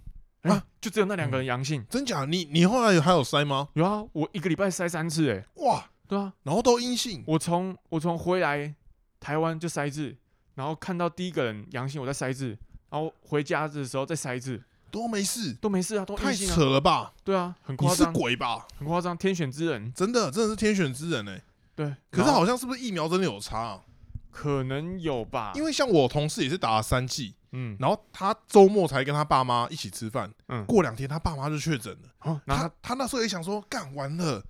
[0.43, 1.85] 啊啊，就只有那两个人阳性。
[1.89, 2.25] 真假？
[2.25, 3.69] 你你后来还有筛吗？
[3.73, 8.75] 有啊，我一个礼拜筛三次，哎，哇，对啊，然后都阴性，我从我从回来
[9.21, 10.13] 台湾就筛一次，
[10.55, 12.57] 然后看到第一个人阳性，我再筛一次，
[12.89, 16.55] 然后回家的时候再筛一次，都没事，都没事啊，都太阴性啊。
[16.55, 17.13] 扯了吧？
[17.23, 18.67] 对啊，很你是夸张，鬼吧？
[18.77, 19.93] 很夸张，天选之人。
[19.93, 21.41] 真的，真的是天选之人哎。
[21.73, 23.81] 对，可是然后好像是不是疫苗真的有差啊？
[24.33, 32.09] 可能有吧，因为像我同事也是打了三剂，嗯，然后他周末才跟他爸妈一起吃饭，嗯过两天他爸妈就确诊了。
[32.21, 34.43] 哦，然后他他那时候也想说，干完了，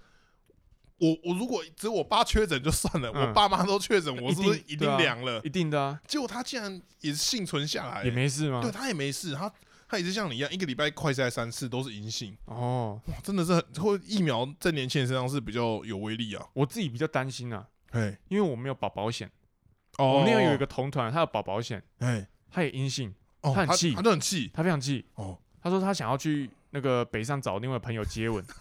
[0.99, 5.41] 我我如果只有我爸确诊就算了，嗯我爸妈都确诊，我是不是一定凉了？
[5.43, 8.71] 一定的啊，结果他竟然也是幸存下来、也没事吗对？
[8.71, 9.51] 他也没事，他
[9.89, 16.47] 他也是像你一样，一个礼拜快筛三次都是阴性，哦，哇，真的是很，或疫苗在年轻人身上是比较有威力啊。
[16.53, 19.29] 我自己比较担心啊，哎，因为我没有保保险。
[19.97, 25.05] 哦我们那边有一个同团，他有保保险，哎，他也阴性，哦，他很气他都很气他非常气。
[25.15, 28.43] 哦，他说他想要去那个北上找另外朋友接吻，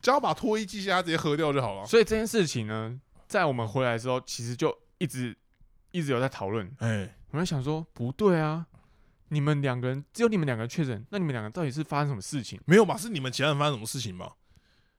[0.00, 1.86] 只要把脱衣机下直接喝掉就好了。
[1.86, 2.98] 所以这件事情呢，
[3.28, 5.36] 在我们回来的时候，其实就一直
[5.90, 6.70] 一直有在讨论。
[6.78, 8.66] 哎，我在想说，不对啊，
[9.28, 12.58] 你们两个人只有你们两个人确诊，那你们两个到底是发生什么事情？
[12.64, 12.96] 没有吧？
[12.96, 14.32] 是你们其他人发生什么事情吧？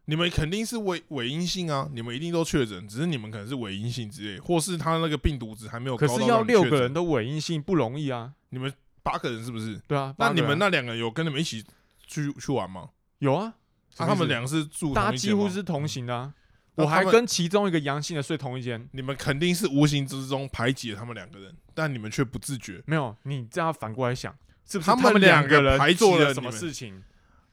[0.05, 8.71] 你们肯定是伪伪阴性啊，你们一定都确诊，只是你们可能是伪阴性之类，或是他那个病毒值还没有高可是要六个人都伪阴性不容易啊，你们
[9.03, 9.79] 八个人是不是？
[9.87, 10.13] 对啊。
[10.17, 11.63] 那你们那两个有跟你们一起
[12.07, 12.89] 去去玩吗？
[13.19, 13.53] 有啊？
[13.97, 16.33] 啊，他们两个是住大家几乎是同行的、啊，
[16.75, 18.89] 我还跟其中一个阳性的睡同一间。
[18.93, 22.81] 你们肯定是无形之中排挤了他们两个人，但你们却不自觉。
[22.85, 24.35] 没有，你这样反过来想，
[24.65, 27.03] 是不是他们们两个个人排挤做了什么事情？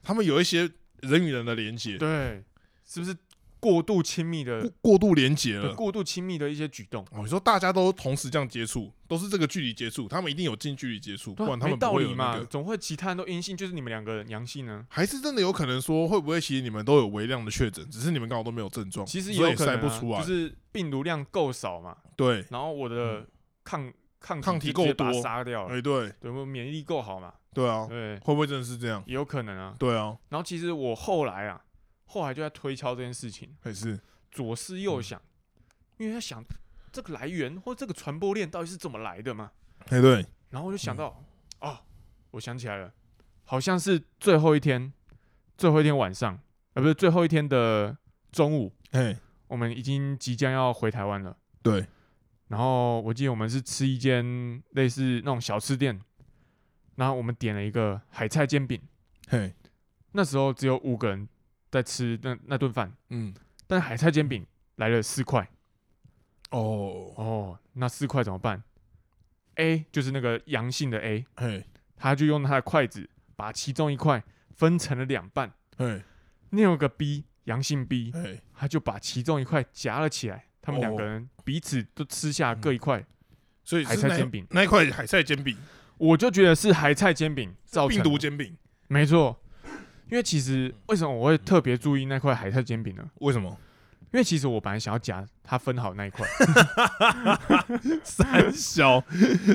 [0.03, 0.70] 他们有一些
[1.03, 2.42] 人与人的连接，对，
[2.84, 3.16] 是不是
[3.61, 5.74] 过度亲密的过过度连接了。
[5.74, 7.05] 过度亲密的一些举动？
[7.11, 14.86] 哦，你说大家都同时这样接触，都是这个距离接触，他们一定有近距离接触，不对啊没然他们不会有那道理嘛，总会其他人都阴性，就是你们两个人阳性呢？
[14.88, 20.20] 还是真的有可能说，会不会其实你们都有微量的确诊，只是你们刚好都没有症状，其实也有可能、啊，不出来。
[20.20, 23.26] 就是病毒量够少嘛，对，然后我的
[23.64, 29.03] 抗抗抗体够多杀掉了，哎，对，对我免疫力够好嘛，对啊，对，会不会真的是这样？
[29.07, 29.74] 也有可能啊。
[29.78, 31.61] 对啊，然后其实我后来啊，
[32.07, 33.99] 后来就在推敲这件事情，还是
[34.30, 35.20] 左思嗯右想，
[35.96, 36.44] 因为他想
[36.92, 39.51] 这个来源或这个传播链到底是怎么来的嘛。
[39.88, 41.22] 哎，对，然后我就想到，
[41.61, 41.78] 嗯哦，
[42.32, 42.92] 我想起来了，
[43.44, 44.92] 好像是最后一天，
[45.57, 46.34] 最后一天晚上，
[46.74, 47.96] 啊，不是最后一天的
[48.30, 49.18] 中午，哎，
[49.49, 51.36] 我们已经即将要回台湾了。
[51.62, 51.86] 对，
[52.49, 56.01] 然后我记得我们是吃一间类似那种小吃店，
[56.99, 58.80] 然后我们点了一个海菜煎饼。
[59.28, 59.55] 嘿，
[60.12, 61.28] 那时候只有五个人
[61.70, 63.32] 在吃那那顿饭，嗯，
[63.68, 64.44] 但海菜煎饼
[64.76, 65.49] 来了四块。
[66.51, 68.64] 哦，哦，那四块怎么办
[69.55, 71.64] ？A 就是那个阳性的 A，嘿，
[71.96, 74.24] 他就用他的筷子把其中一块
[74.57, 75.53] 分成了两半。
[75.76, 76.03] 嘿，
[76.51, 83.05] 另有个 B 阳性 B，嘿，他就把其中一块夹了起来，他们两个哦人彼此都吃下各一块。
[83.62, 84.46] 所以是海菜煎饼。
[84.51, 85.55] 那一块海菜煎饼，
[85.99, 89.38] 我就觉得是海菜煎饼造成病的毒煎饼，没错，
[90.11, 93.05] 因为其实为什么我会特别注意那块海菜煎饼呢？
[93.16, 93.57] 为什么？
[94.11, 96.26] 因为其实我本来想要夹它分好那一块，
[98.03, 98.99] 三小，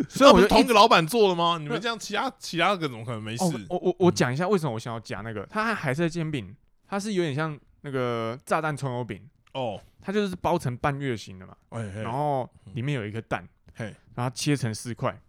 [0.08, 1.58] 所以我就一那不是同一个老板做的吗？
[1.60, 3.44] 你们这样，其他其他个怎么可能没事？
[3.44, 6.56] 哦，我我我嗯讲一下为什么我想要夹那个，它海菜煎饼，
[6.88, 15.20] 它是有点像那个炸弹葱油饼，哦，它就是包成半月形的嘛，哎嘿，然后里面有一颗蛋，嘿，然后切成四块，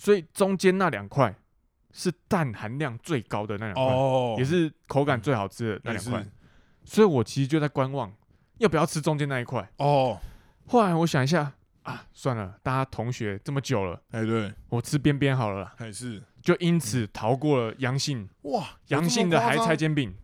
[0.00, 1.34] 所以中间那两块
[1.92, 6.08] 是蛋含量最高的那两块，哦，也是口感最好吃的那也是。
[6.08, 6.30] 两块，
[6.86, 8.10] 所以我其实就在观望
[8.56, 9.70] 要不要吃中间那一块。
[9.76, 10.18] 哦，
[10.66, 16.22] 后来我想一下啊，算了，大家同学这么久了，哎对，我吃边边好了啦，还是。
[16.40, 18.26] 就因此逃过了阳性。
[18.44, 20.14] 哇，阳性的海菜菜，煎饼。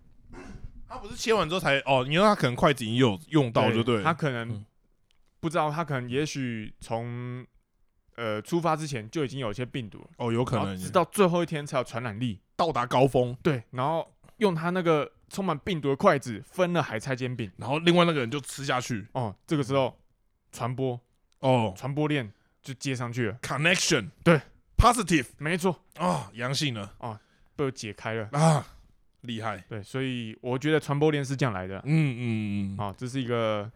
[0.88, 4.64] 他不是切完之后才哦，你说他可能筷子已经有用到，就对了，他可能嗯。
[5.38, 7.46] 不知道，他可能也许从
[8.16, 12.40] 呃出发之前就已经有一些病毒了，哦，有可然后能直到最后一天才有传染力。
[12.56, 17.52] 到达高峰，对，然后用他那个充满病毒的筷子分了海菜煎饼。
[17.58, 19.94] 然后另外那个人就吃下去，哦，这个时候
[20.52, 20.98] 传播
[21.40, 23.38] 哦传播链就接上去了。
[23.42, 24.40] ，connection，对
[24.78, 26.94] ，positive，没错，啊，阳性了
[27.54, 28.26] 被我解开了。
[28.32, 28.66] 啊，
[29.20, 31.76] 厉害，对，所以我觉得传播链是这样来的。
[31.84, 33.70] 嗯嗯嗯，啊，这是一个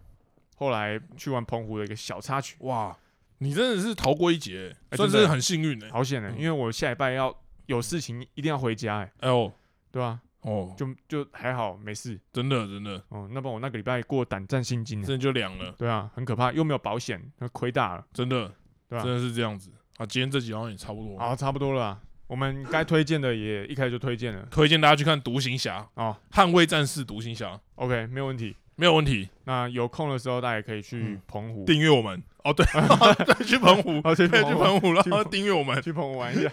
[0.56, 2.96] 后来去玩澎湖的一个小插曲，哇，
[3.42, 7.34] 你真的是逃过一劫，哎真的算是很幸运的，好险的，嗯因为我下礼拜要
[7.66, 9.50] 有事情，一定要回家，哎，哎呦，
[9.90, 10.20] 对吧？
[10.42, 12.18] 哦，就就还好，没事。
[12.32, 18.52] 真的真的，哦，那不然我那个礼拜过胆战心惊啊，真的就凉了，对啊，很可怕，又没有保险，那亏大了，真的，
[18.88, 20.04] 对吧真的是这样子啊。
[20.06, 28.56] 今天这集好像也差不多，好，差不多了啊，我们该推荐的也一开始就推荐了，推荐大家去看《独行侠》哦《捍卫战士》《独行侠》，，OK，没有问题。
[28.80, 29.28] 没有问题。
[29.44, 32.64] 那有空的时候，大家也可以去嗯澎湖，订阅我们哦，对，
[33.26, 35.82] 对，去澎湖，对，去澎湖，澎湖，然后去澎订阅我们。
[35.82, 36.50] 去澎湖玩一下。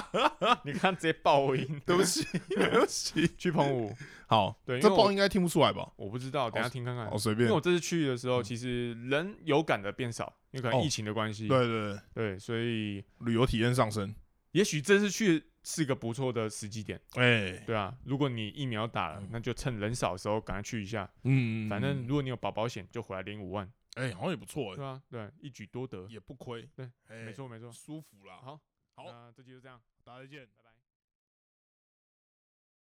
[0.64, 3.26] 你看，直接爆音，对不起， 对不起。
[3.38, 3.96] 去澎湖，
[4.26, 5.90] 好，对这爆应该听不出来吧？
[5.96, 7.16] 我不知道，等下听看看哦，。
[7.16, 7.54] 随便因为。
[7.54, 11.48] 我这次去的时候，嗯其实人有感的变少，因为可能哦疫情的关系。
[11.48, 14.14] 对对对，对，所以旅游体验上升。
[14.52, 17.00] 也许这次去是个不错的时机点。
[17.14, 21.10] 哎，对啊，如果你疫苗打了嗯，那就趁人少的时候赶快去一下。
[21.24, 26.06] 嗯，反正如果你有保保险，就回来领五万，哎，好像也不错，哎，对啊，对，一举多得。
[26.08, 26.68] 也不亏。
[26.74, 27.70] 对，哎没，错没错。
[27.72, 28.36] 舒服了。
[28.36, 28.60] 好，
[28.94, 30.46] 好那这期就这样，大家再见。
[30.46, 30.71] 拜拜。